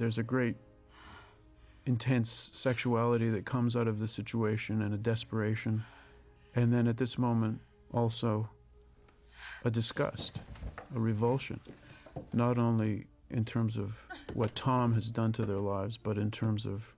[0.00, 0.56] There's a great
[1.84, 5.84] intense sexuality that comes out of the situation and a desperation.
[6.54, 7.60] And then at this moment,
[7.92, 8.48] also
[9.62, 10.40] a disgust,
[10.96, 11.60] a revulsion,
[12.32, 13.98] not only in terms of
[14.32, 16.94] what Tom has done to their lives, but in terms of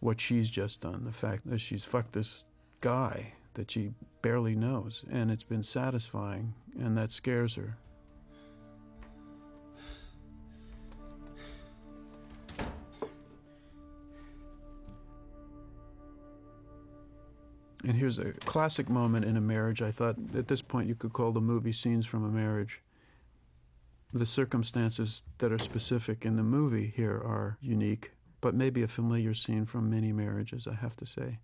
[0.00, 1.04] what she's just done.
[1.04, 2.44] The fact that she's fucked this
[2.80, 3.92] guy that she
[4.22, 7.76] barely knows, and it's been satisfying, and that scares her.
[17.86, 19.80] And here's a classic moment in a marriage.
[19.80, 22.82] I thought at this point you could call the movie scenes from a marriage.
[24.12, 28.10] The circumstances that are specific in the movie here are unique,
[28.40, 31.38] but maybe a familiar scene from many marriages, I have to say.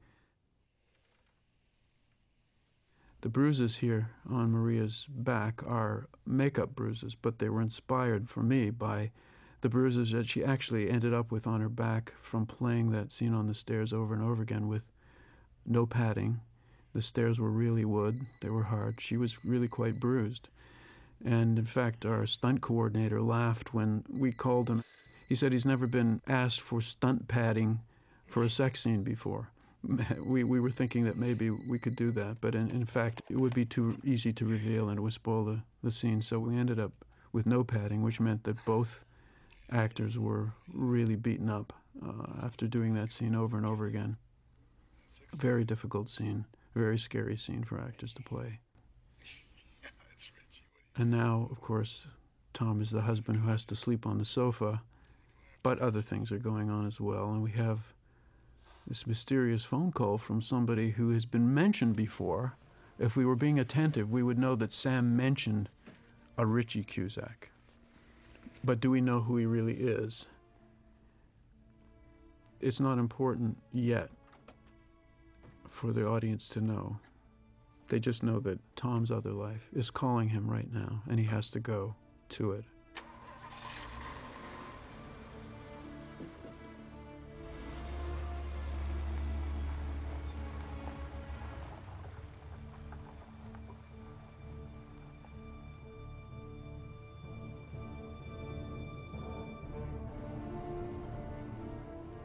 [3.21, 8.71] The bruises here on Maria's back are makeup bruises, but they were inspired for me
[8.71, 9.13] by
[9.61, 13.33] the bruises that she actually ended up with on her back from playing that scene
[13.33, 14.92] on the stairs over and over again with
[15.67, 16.41] no padding.
[16.95, 19.01] The stairs were really wood, they were hard.
[19.01, 20.49] She was really quite bruised.
[21.25, 24.85] And in fact, our stunt coordinator laughed when we called him.
[25.29, 27.81] He said he's never been asked for stunt padding
[28.27, 29.49] for a sex scene before.
[30.25, 33.37] We, we were thinking that maybe we could do that, but in, in fact, it
[33.37, 36.23] would be too easy to reveal and it would spoil the, the scene.
[36.23, 36.93] So we ended up
[37.33, 39.05] with no padding, which meant that both
[39.73, 41.73] actors were really beaten up
[42.05, 44.17] uh, after doing that scene over and over again.
[45.35, 46.45] Very difficult scene,
[46.75, 48.61] very scary scene for actors to play.
[50.97, 52.07] And now, of course,
[52.53, 54.83] Tom is the husband who has to sleep on the sofa,
[55.63, 57.31] but other things are going on as well.
[57.31, 57.95] And we have
[58.87, 62.57] this mysterious phone call from somebody who has been mentioned before.
[62.99, 65.71] If we were being attentive, we would know that Sam mentioned
[66.37, 67.51] a Richie Cusack.
[68.63, 70.27] But do we know who he really is?
[72.61, 74.11] It's not important yet
[75.83, 76.97] for the audience to know.
[77.89, 81.51] They just know that Tom's other life is calling him right now, and he has
[81.51, 81.97] to go
[82.29, 82.65] to it.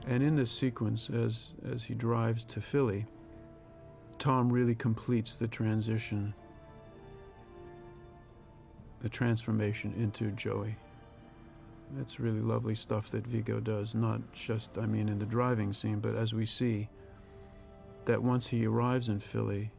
[0.05, 3.07] And in this sequence, as, as he drives to Philly,
[4.19, 6.33] Tom really completes the transition,
[9.01, 10.75] the transformation into Joey.
[11.99, 15.99] It's really lovely stuff that Viggo does, not just, I mean, in the driving scene,
[15.99, 16.89] but as we see
[18.05, 19.71] that once he arrives in Philly,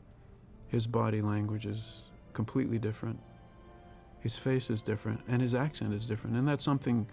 [0.68, 2.02] his body language is
[2.32, 3.18] completely different.
[4.20, 6.36] His face is different, and his accent is different.
[6.36, 7.06] And that's something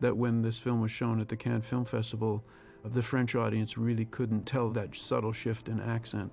[0.00, 2.42] that when this film was shown at the Cannes Film Festival,
[2.84, 6.32] the French audience really couldn't tell that subtle shift in accent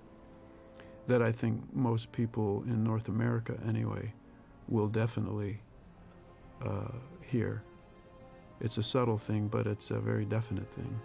[1.09, 4.13] that I think most people in North America, anyway,
[4.67, 5.59] will definitely
[6.63, 6.91] uh,
[7.25, 7.63] hear.
[8.61, 10.99] It's a subtle thing, but it's a very definite thing.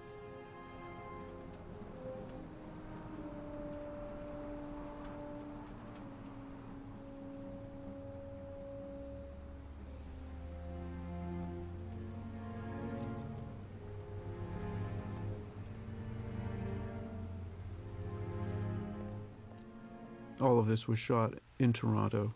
[20.54, 22.32] All of this was shot in Toronto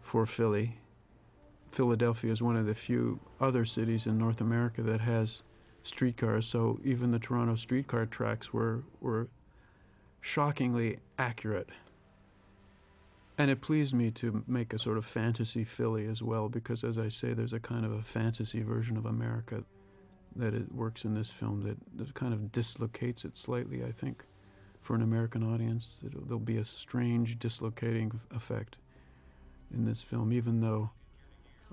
[0.00, 0.78] for Philly.
[1.66, 5.42] Philadelphia is one of the few other cities in North America that has
[5.82, 9.26] streetcars, so even the Toronto streetcar tracks were, were
[10.20, 11.70] shockingly accurate.
[13.36, 16.98] And it pleased me to make a sort of fantasy Philly as well, because as
[16.98, 19.64] I say, there's a kind of a fantasy version of America
[20.36, 24.24] that it works in this film that, that kind of dislocates it slightly, I think
[24.84, 25.98] for an American audience.
[26.02, 28.76] There'll be a strange dislocating effect
[29.72, 30.90] in this film, even though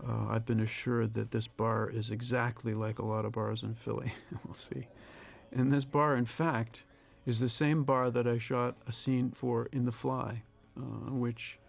[0.07, 3.75] uh, I've been assured that this bar is exactly like a lot of bars in
[3.75, 4.13] Philly.
[4.45, 4.87] we'll see.
[5.51, 6.85] And this bar, in fact,
[7.25, 10.43] is the same bar that I shot a scene for in The Fly,
[10.77, 11.59] uh, which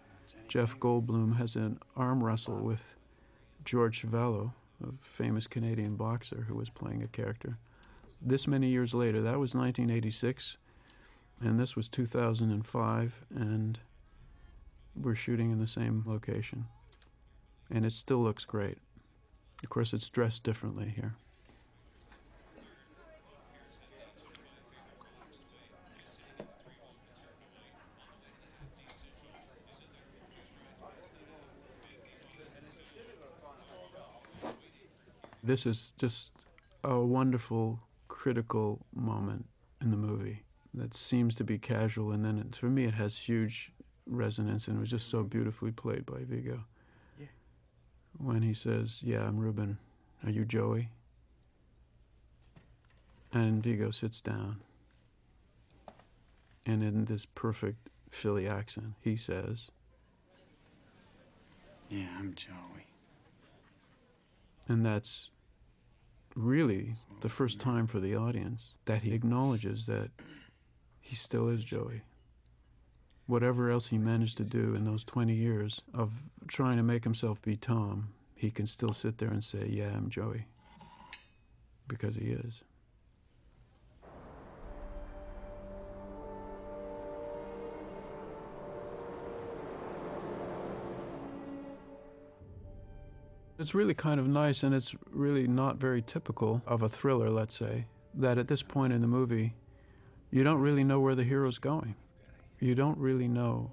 [0.47, 2.95] Jeff Goldblum has an arm wrestle with
[3.65, 7.57] George Chuvalo, a famous Canadian boxer who was playing a character.
[8.21, 10.57] This many years later, that was 1986
[11.41, 13.79] and this was 2005 and
[14.95, 16.65] we're shooting in the same location.
[17.69, 18.77] And it still looks great.
[19.63, 21.15] Of course it's dressed differently here.
[35.45, 36.31] This is just
[36.85, 39.45] a wonderful critical moment
[39.81, 40.43] in the movie
[40.73, 43.71] that seems to be casual, and then it, for me it has huge
[44.07, 46.63] resonance, and it was just so beautifully played by Viggo.
[47.19, 47.27] Yeah.
[48.17, 49.77] When he says, "Yeah, I'm Ruben.
[50.23, 50.89] Are you Joey?"
[53.31, 54.61] And Viggo sits down,
[56.65, 59.69] and in this perfect Philly accent, he says,
[61.89, 62.87] "Yeah, I'm Joey."
[64.67, 65.29] And that's
[66.35, 70.09] really the first time for the audience that he acknowledges that
[71.03, 72.01] he still is Joey.
[73.25, 76.11] whatever else he managed to do in those 20 years of
[76.47, 80.09] trying to make himself be Tom, he can still sit there and say, Yeah, I'm
[80.09, 80.45] Joey.
[81.87, 82.63] Because he is.
[93.59, 97.55] It's really kind of nice, and it's really not very typical of a thriller, let's
[97.57, 97.85] say,
[98.15, 99.53] that at this point in the movie,
[100.33, 101.93] you don't really know where the hero's going.
[102.59, 103.69] You don't really know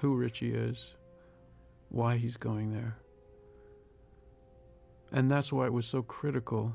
[0.00, 0.96] who Richie is,
[1.88, 2.98] why he's going there.
[5.12, 6.74] And that's why it was so critical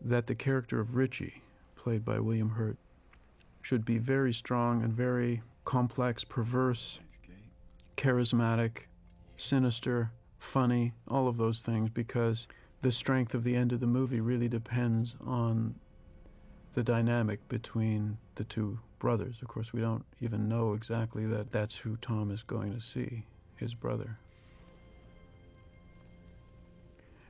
[0.00, 1.42] that the character of Richie,
[1.74, 2.76] played by William Hurt,
[3.62, 7.00] should be very strong and very complex, perverse,
[7.96, 8.82] charismatic,
[9.36, 12.46] sinister, funny, all of those things, because
[12.82, 15.74] the strength of the end of the movie really depends on
[16.78, 19.38] the dynamic between the two brothers.
[19.42, 23.24] Of course, we don't even know exactly that that's who Tom is going to see,
[23.56, 24.20] his brother.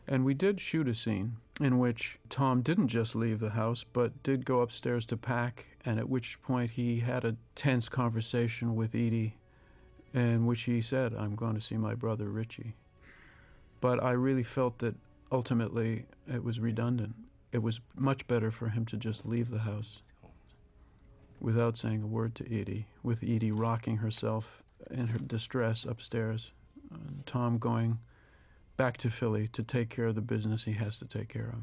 [0.07, 4.23] And we did shoot a scene in which Tom didn't just leave the house, but
[4.23, 8.95] did go upstairs to pack, and at which point he had a tense conversation with
[8.95, 9.39] Edie,
[10.13, 12.75] in which he said, I'm going to see my brother Richie.
[13.81, 14.95] But I really felt that
[15.33, 17.15] ultimately it was redundant.
[17.53, 20.03] It was much better for him to just leave the house
[21.41, 26.53] without saying a word to Edie, with Edie rocking herself in her distress upstairs,
[26.91, 27.99] and Tom going
[28.77, 31.63] back to Philly to take care of the business he has to take care of.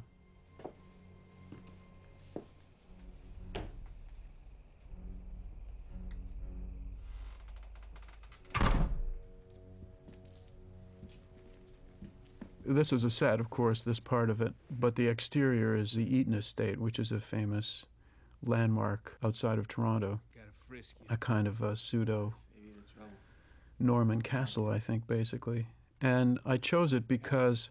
[12.66, 16.16] This is a set, of course, this part of it, but the exterior is the
[16.16, 17.86] Eaton Estate, which is a famous
[18.44, 20.20] landmark outside of Toronto.
[21.10, 22.34] A kind of a pseudo
[23.80, 25.68] Norman castle, I think, basically.
[26.02, 27.70] And I chose it because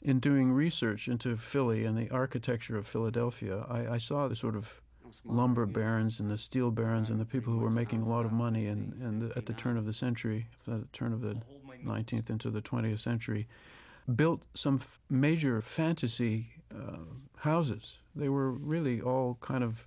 [0.00, 4.56] in doing research into Philly and the architecture of Philadelphia, I, I saw the sort
[4.56, 4.80] of
[5.24, 8.32] lumber barons and the steel barons and the people who were making a lot of
[8.32, 11.36] money and, and at the turn of the century, the turn of the
[11.84, 13.46] 19th into the 20th century,
[14.14, 16.98] built some f- major fantasy uh,
[17.38, 17.98] houses.
[18.14, 19.86] They were really all kind of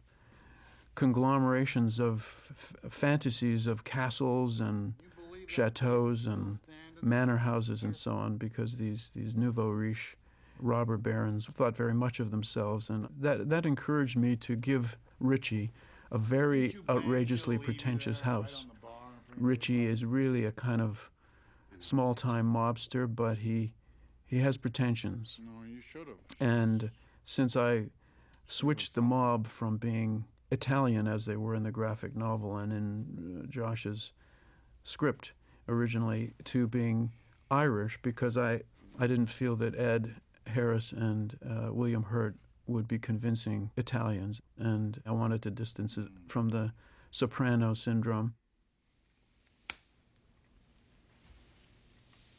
[0.96, 4.94] conglomerations of f- fantasies of castles and
[5.48, 6.60] chateaus and
[7.02, 10.18] manor houses and so on, because these these nouveau riche
[10.60, 15.72] robber barons thought very much of themselves, and that that encouraged me to give Richie
[16.12, 18.66] a very outrageously pretentious house.
[19.38, 21.10] Richie is really a kind of
[21.78, 23.72] small-time mobster, but he
[24.30, 25.39] he has pretensions.
[25.43, 26.18] No, you should have.
[26.39, 26.91] And
[27.23, 27.88] since I
[28.47, 33.41] switched the mob from being Italian, as they were in the graphic novel and in
[33.43, 34.14] uh, Josh's
[34.84, 35.34] script
[35.68, 37.11] originally, to being
[37.51, 38.61] Irish, because I,
[38.99, 40.15] I didn't feel that Ed
[40.47, 42.35] Harris and uh, William Hurt
[42.65, 46.73] would be convincing Italians, and I wanted to distance it from the
[47.11, 48.35] soprano syndrome.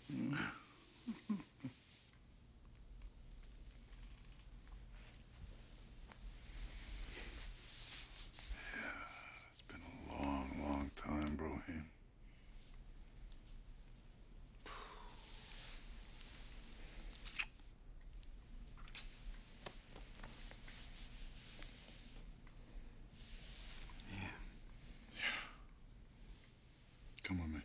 [0.08, 0.28] It's
[9.68, 11.84] been a long, long time, Brohim.
[27.22, 27.60] Come with me.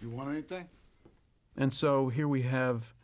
[0.00, 0.68] You want anything?
[1.56, 2.94] And so here we have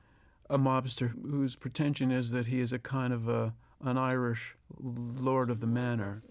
[0.48, 3.54] a mobster whose pretension is that he is a kind of a,
[3.84, 6.22] an Irish lord of the manor.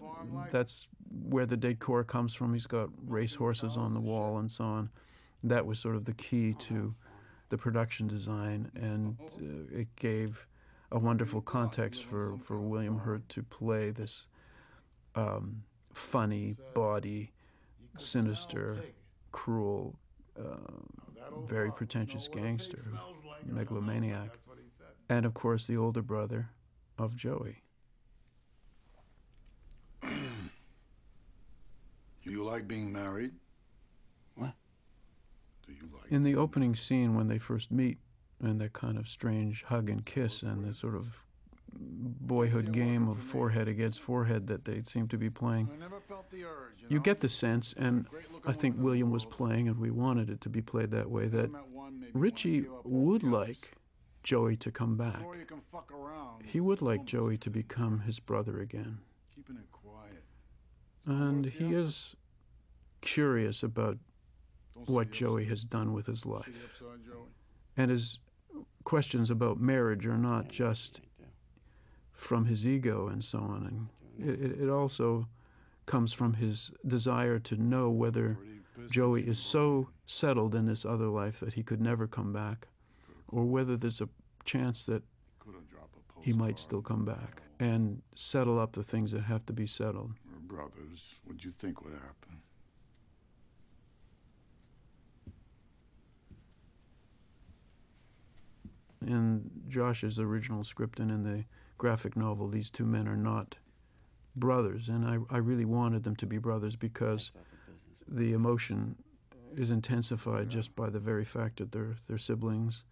[0.52, 2.52] That's where the decor comes from.
[2.52, 4.90] He's got race horses on the wall and so on.
[5.42, 6.94] That was sort of the key to
[7.48, 10.46] the production design, and uh, it gave
[10.92, 14.28] a wonderful context for, for William Hurt to play this
[15.14, 15.62] um,
[15.92, 17.32] funny, bawdy,
[17.96, 18.76] sinister,
[19.32, 19.98] cruel,
[20.38, 20.56] uh,
[21.46, 22.78] very pretentious gangster,
[23.44, 24.38] megalomaniac,
[25.08, 26.50] and of course the older brother
[26.98, 27.62] of Joey.
[30.02, 30.10] Do
[32.30, 33.32] you like being married?
[34.34, 34.52] What?
[35.66, 36.10] Do you like?
[36.10, 37.98] In the opening scene when they first meet,
[38.42, 41.24] and that kind of strange hug and kiss, and the sort of
[41.72, 45.68] boyhood game of forehead against forehead that they seem to be playing.
[46.88, 48.06] You get the sense, and
[48.46, 51.50] I think William was playing, and we wanted it to be played that way, that
[52.12, 53.72] Richie would like
[54.22, 55.22] Joey to come back.
[56.44, 58.98] He would like Joey to become his brother again.
[59.34, 60.24] Keeping it quiet.
[61.06, 62.16] And he is
[63.00, 63.98] curious about
[64.74, 66.82] what Joey has done with his life.
[67.76, 68.18] And his
[68.84, 71.00] questions about marriage are not just
[72.20, 73.88] from his ego and so on.
[74.18, 75.26] And it, it also
[75.86, 78.38] comes from his desire to know whether
[78.88, 82.68] Joey is so settled in this other life that he could never come back,
[83.28, 84.08] or whether there's a
[84.44, 85.02] chance that
[86.20, 90.12] he might still come back and settle up the things that have to be settled.
[90.30, 91.20] We're brothers.
[91.24, 92.42] What'd you think would happen?
[99.06, 101.44] In Josh's original script and in the
[101.80, 103.56] graphic novel, these two men are not
[104.36, 107.32] brothers, and I, I really wanted them to be brothers because
[108.06, 108.96] the emotion
[109.56, 112.84] is intensified just by the very fact that they're they're siblings.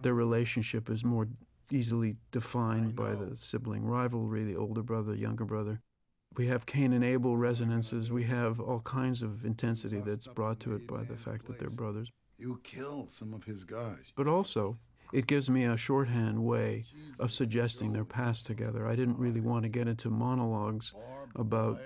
[0.00, 1.28] Their relationship is more
[1.70, 5.80] easily defined by the sibling rivalry, the older brother, younger brother.
[6.38, 8.10] We have Cain and Abel resonances.
[8.10, 11.68] We have all kinds of intensity that's brought to it by the fact that they're
[11.68, 12.10] brothers.
[12.38, 14.12] You kill some of his guys.
[14.16, 14.78] But also,
[15.14, 16.84] it gives me a shorthand way
[17.20, 18.88] of suggesting their past together.
[18.88, 20.92] I didn't really want to get into monologues
[21.36, 21.80] about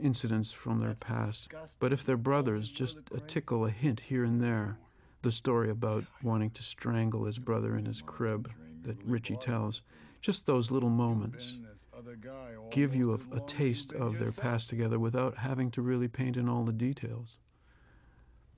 [0.00, 1.52] incidents from their past.
[1.80, 4.78] But if they're brothers, just a tickle, a hint here and there.
[5.22, 8.48] The story about wanting to strangle his brother in his crib
[8.82, 9.82] that Richie tells.
[10.20, 11.58] Just those little moments
[12.70, 16.48] give you a, a taste of their past together without having to really paint in
[16.48, 17.38] all the details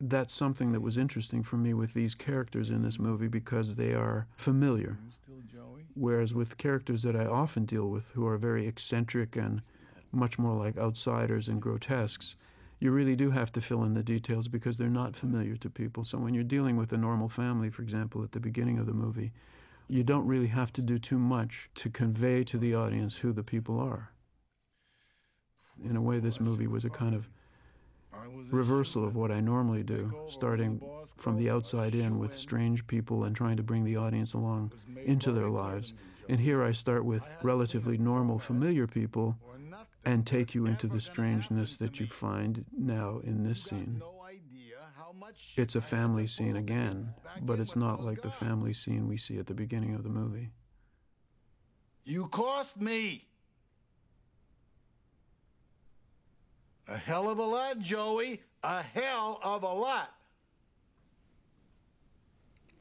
[0.00, 3.92] that's something that was interesting for me with these characters in this movie because they
[3.92, 4.98] are familiar.
[5.94, 9.60] Whereas with characters that I often deal with who are very eccentric and
[10.12, 12.36] much more like outsiders and grotesques,
[12.78, 16.02] you really do have to fill in the details because they're not familiar to people.
[16.02, 18.94] So when you're dealing with a normal family, for example, at the beginning of the
[18.94, 19.32] movie,
[19.86, 23.42] you don't really have to do too much to convey to the audience who the
[23.42, 24.12] people are.
[25.84, 27.28] In a way, this movie was a kind of
[28.50, 30.82] reversal of what I normally do, starting
[31.16, 34.72] from the outside in with strange people and trying to bring the audience along
[35.04, 35.94] into their lives.
[36.28, 39.36] And here I start with relatively normal, familiar people
[40.04, 44.02] and take you into the strangeness that you find now in this scene.
[45.56, 49.46] It's a family scene again, but it's not like the family scene we see at
[49.46, 50.50] the beginning of the movie.
[52.04, 53.26] You cost me
[56.90, 58.42] a hell of a lot, Joey.
[58.62, 60.12] A hell of a lot.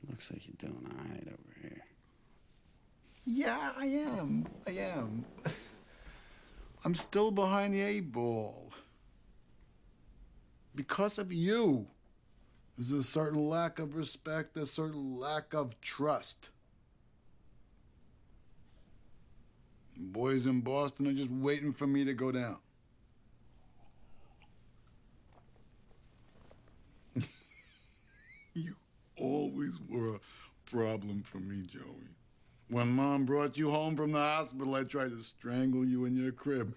[0.10, 1.84] Looks like you're doing all right over here.
[3.26, 4.48] Yeah, I am.
[4.68, 5.26] I am.
[6.84, 8.72] I'm still behind the eight ball.
[10.76, 11.88] Because of you.
[12.77, 16.49] There's a certain lack of respect, a certain lack of trust.
[19.98, 22.56] Boys in Boston are just waiting for me to go down.
[28.53, 28.76] you
[29.20, 30.20] always were a
[30.66, 32.10] problem for me, Joey.
[32.70, 36.32] When Mom brought you home from the hospital, I tried to strangle you in your
[36.32, 36.76] crib.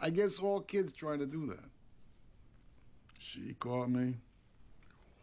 [0.00, 1.70] I guess all kids try to do that.
[3.18, 4.16] She caught me,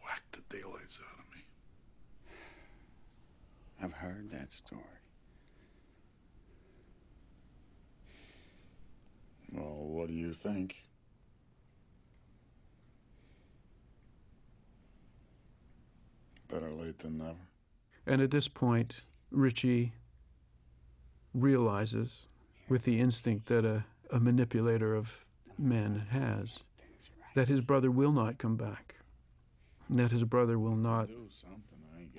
[0.04, 1.44] whacked the daylights out of me.
[3.82, 4.82] I've heard that story.
[9.52, 10.84] Well, what do you think?
[16.54, 17.34] Better late than never.
[18.06, 19.92] And at this point, Richie
[21.34, 22.28] realizes,
[22.68, 25.24] with the instinct that a, a manipulator of
[25.58, 26.60] men has,
[27.34, 28.94] that his brother will not come back,
[29.90, 31.08] that his brother will not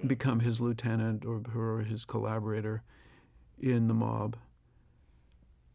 [0.06, 2.84] become his lieutenant or, or his collaborator
[3.58, 4.36] in the mob,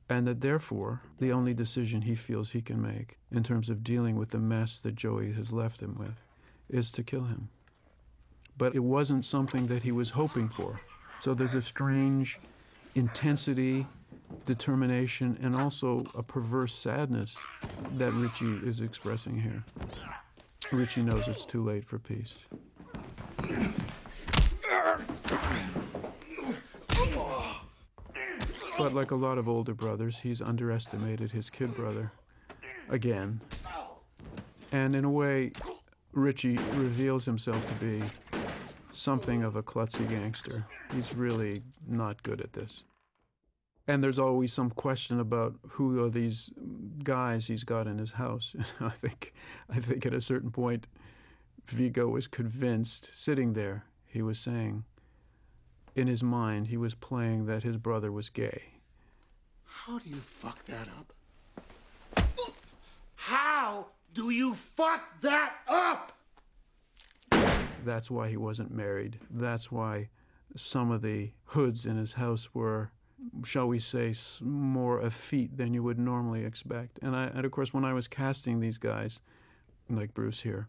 [0.06, 4.16] and that therefore the only decision he feels he can make in terms of dealing
[4.16, 6.22] with the mess that Joey has left him with
[6.68, 7.48] is to kill him.
[8.60, 10.78] But it wasn't something that he was hoping for.
[11.22, 12.38] So there's a strange
[12.94, 13.86] intensity,
[14.44, 17.38] determination, and also a perverse sadness
[17.96, 19.64] that Richie is expressing here.
[20.72, 22.34] Richie knows it's too late for peace.
[28.76, 32.12] But like a lot of older brothers, he's underestimated his kid brother
[32.90, 33.40] again.
[34.70, 35.52] And in a way,
[36.12, 38.02] Richie reveals himself to be
[38.92, 40.64] something of a klutzy gangster.
[40.94, 42.84] He's really not good at this.
[43.86, 46.52] And there's always some question about who are these
[47.02, 48.54] guys he's got in his house.
[48.80, 49.32] I think,
[49.68, 50.86] I think at a certain point,
[51.66, 54.84] Viggo was convinced, sitting there, he was saying,
[55.94, 58.62] in his mind, he was playing that his brother was gay.
[59.64, 61.12] How do you fuck that up?
[63.14, 66.12] How do you fuck that up?
[67.84, 69.18] That's why he wasn't married.
[69.30, 70.08] That's why
[70.56, 72.90] some of the hoods in his house were,
[73.44, 76.98] shall we say, more effete than you would normally expect.
[77.02, 79.20] And, I, and of course, when I was casting these guys,
[79.88, 80.68] like Bruce here,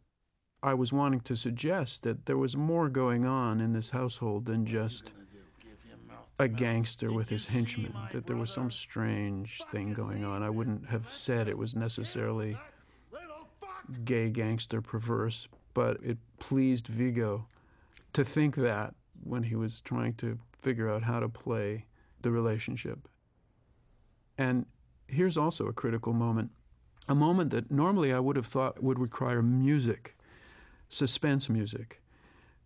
[0.64, 4.66] I was wanting to suggest that there was more going on in this household than
[4.66, 5.14] just
[6.38, 10.44] a gangster with his henchmen, that there was some strange thing going on.
[10.44, 12.58] I wouldn't have said it was necessarily
[14.06, 17.48] gay gangster perverse, but it pleased Viggo
[18.14, 18.94] to think that
[19.24, 21.86] when he was trying to figure out how to play
[22.22, 23.08] the relationship.
[24.38, 24.66] And
[25.08, 26.52] here's also a critical moment
[27.08, 30.16] a moment that normally I would have thought would require music,
[30.88, 32.02] suspense music,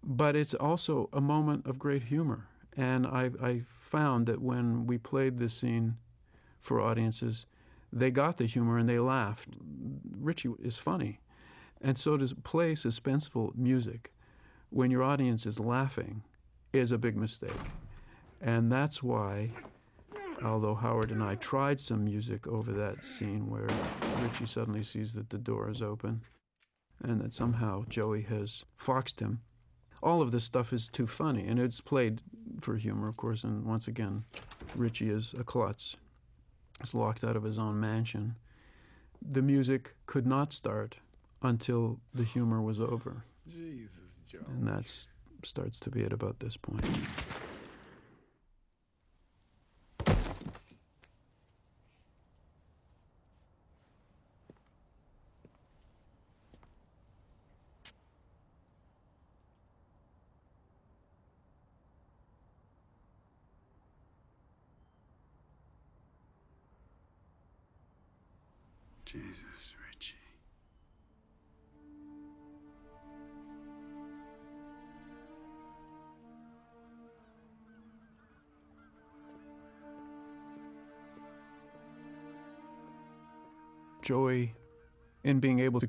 [0.04, 2.48] but it's also a moment of great humor.
[2.76, 5.96] And I, I found that when we played this scene
[6.60, 7.46] for audiences,
[7.94, 9.50] they got the humor and they laughed.
[10.20, 11.20] Richie is funny.
[11.86, 14.12] And so to play suspenseful music
[14.72, 16.24] when your audience is laughing
[16.74, 17.52] is a big mistake.
[18.42, 19.52] And that's why,
[20.44, 23.68] although Howard and I tried some music over that scene where
[24.24, 26.22] Richie suddenly sees that the door is open
[27.04, 29.42] and that somehow Joey has foxed him,
[30.02, 31.46] all of this stuff is too funny.
[31.46, 32.20] And it's played
[32.62, 33.44] for humor, of course.
[33.44, 34.24] And once again,
[34.76, 35.98] Richie is a klutz.
[36.82, 38.38] He's locked out of his own mansion.
[39.22, 40.98] The music could not start
[41.46, 43.24] until the humor was over.
[43.50, 44.40] Jesus, Joe.
[44.48, 44.92] And that
[45.44, 46.84] starts to be at about this point.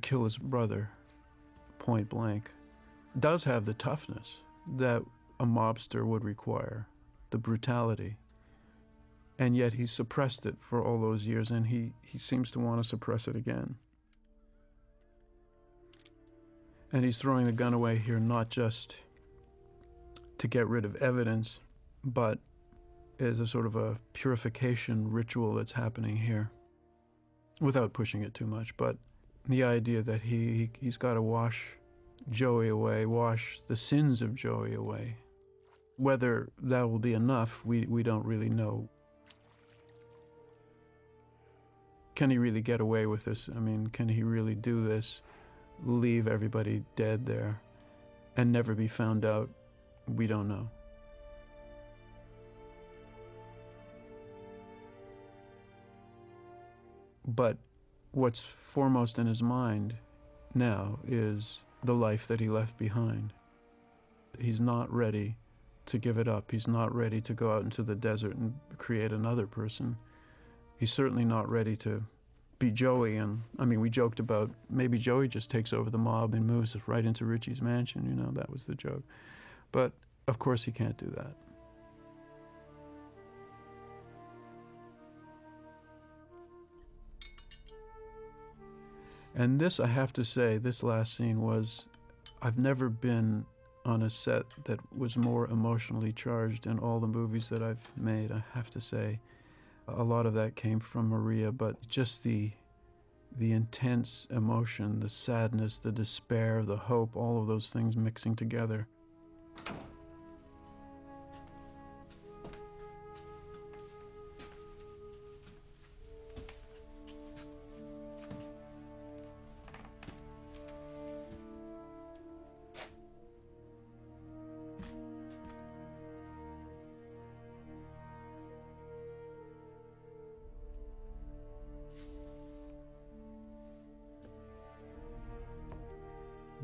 [0.07, 0.89] Kill his brother
[1.81, 2.53] point blank,
[3.19, 4.37] does have the toughness
[4.77, 5.03] that
[5.41, 6.87] a mobster would require,
[7.31, 8.16] the brutality.
[9.37, 12.81] And yet he suppressed it for all those years, and he, he seems to want
[12.81, 13.74] to suppress it again.
[16.93, 18.97] And he's throwing the gun away here not just
[20.39, 21.59] to get rid of evidence,
[22.05, 22.39] but
[23.19, 26.53] as a sort of a purification ritual that's happening here
[27.61, 28.97] without pushing it too much, but
[29.48, 31.73] the idea that he, he he's got to wash
[32.31, 35.16] Joey away, wash the sins of Joey away.
[35.97, 38.89] Whether that will be enough, we, we don't really know.
[42.14, 43.48] Can he really get away with this?
[43.55, 45.23] I mean, can he really do this,
[45.85, 47.60] leave everybody dead there,
[48.36, 49.48] and never be found out?
[50.09, 50.68] We don't know.
[57.27, 57.59] But
[58.17, 59.95] what's foremost in his mind
[60.55, 63.35] now is the life that he left behind.
[64.39, 65.37] He's not ready
[65.85, 66.51] to give it up.
[66.51, 69.99] He's not ready to go out into the desert and create another person.
[70.79, 72.05] He's certainly not ready to
[72.59, 73.19] be Joey.
[73.19, 76.75] And I mean, we joked about maybe Joey just takes over the mob and moves
[76.89, 78.07] right into Richie's mansion.
[78.07, 79.05] You know, that was the joke.
[79.73, 79.93] But
[80.27, 81.35] of course, he can't do that.
[89.37, 91.85] And this, I have to say, this last scene was,
[92.41, 93.45] I've never been
[93.85, 98.33] on a set that was more emotionally charged in all the movies that I've made,
[98.33, 99.21] I have to say.
[99.89, 102.51] A lot of that came from Maria, but just the
[103.39, 108.89] the intense emotion, the sadness, the despair, the hope, all of those things mixing together.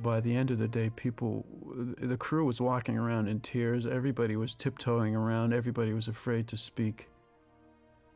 [0.02, 1.46] By the end of the day, people,
[1.98, 3.86] the crew was walking around in tears.
[3.86, 5.52] Everybody was tiptoeing around.
[5.52, 7.08] Everybody was afraid to speak.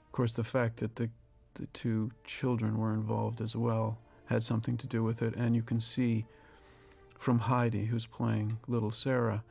[0.07, 1.09] Of course, the fact that the,
[1.55, 5.35] the two children were involved as well had something to do with it.
[5.37, 6.27] And you can see
[7.19, 9.43] from Heidi, who's playing little Sarah,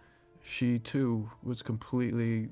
[0.43, 2.49] she too was completely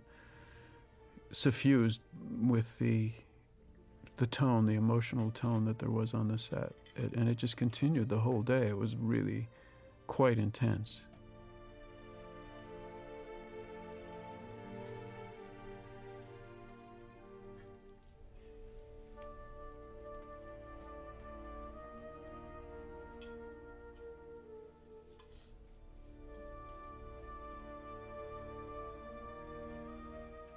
[1.31, 2.01] suffused
[2.41, 3.11] with the
[4.17, 6.71] the tone, the emotional tone that there was on the set.
[6.95, 8.67] It, and it just continued the whole day.
[8.67, 9.49] It was really
[10.13, 11.01] quite intense.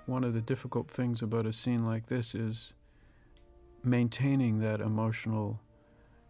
[0.04, 2.74] One of the difficult things about a scene like this is
[3.82, 5.60] maintaining that emotional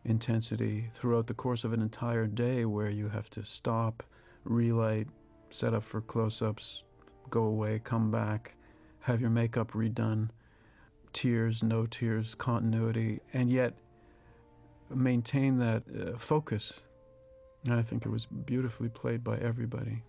[0.07, 4.03] intensity throughout the course of an entire day where you have to stop,
[4.45, 5.09] relight,
[5.51, 6.85] set up for close ups,
[7.29, 8.55] go away, come back,
[9.01, 10.31] have your makeup redone,
[11.13, 13.75] tears, no tears, continuity, and yet
[14.95, 16.81] maintain that uh, focus.
[17.65, 20.03] And I think it was beautifully played by everybody.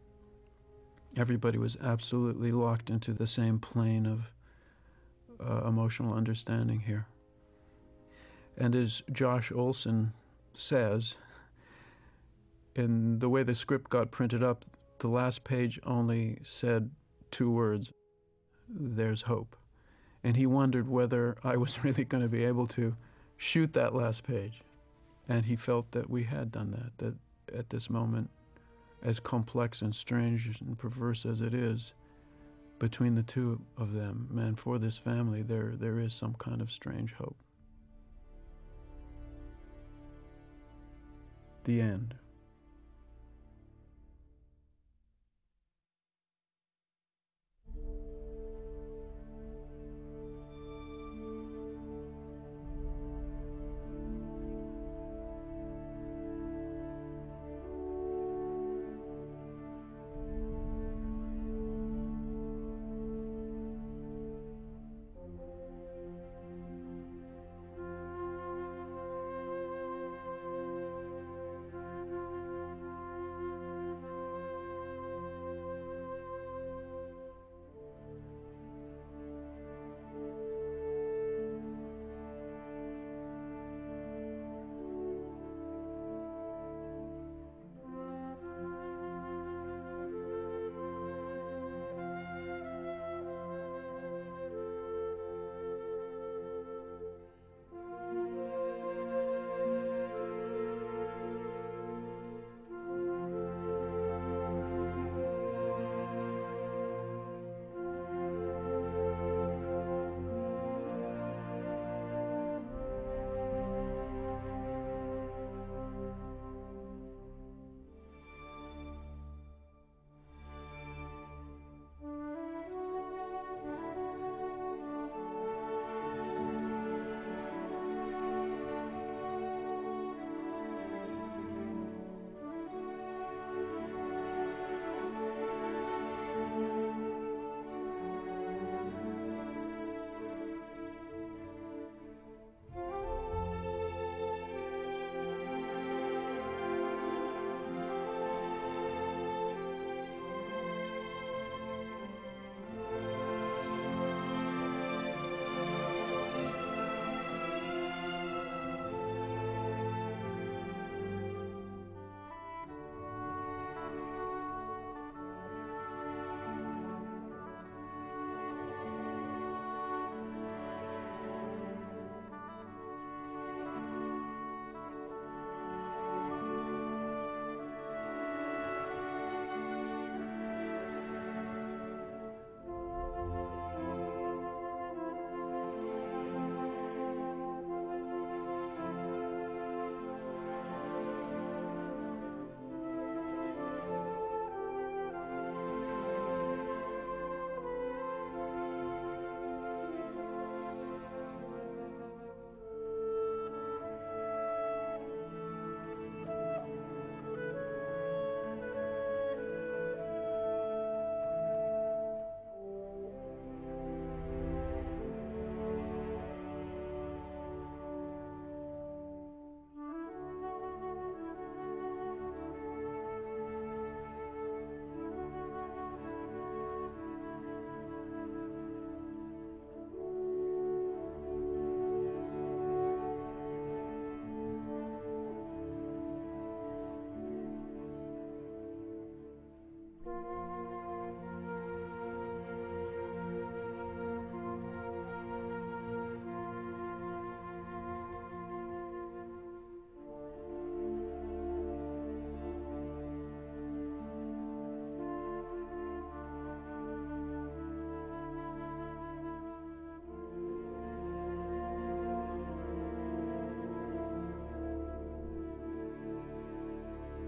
[1.15, 4.31] Everybody was absolutely locked into the same plane of
[5.39, 7.07] uh, emotional understanding here.
[8.57, 10.13] And as Josh Olson
[10.53, 11.17] says,
[12.75, 14.65] in the way the script got printed up,
[14.99, 16.89] the last page only said
[17.31, 17.91] two words
[18.69, 19.55] there's hope.
[20.23, 22.95] And he wondered whether I was really going to be able to
[23.37, 24.61] shoot that last page.
[25.29, 28.29] And he felt that we had done that, that at this moment,
[29.03, 31.93] as complex and strange and perverse as it is,
[32.79, 36.71] between the two of them, and for this family, there, there is some kind of
[36.71, 37.35] strange hope.
[41.67, 42.13] The end.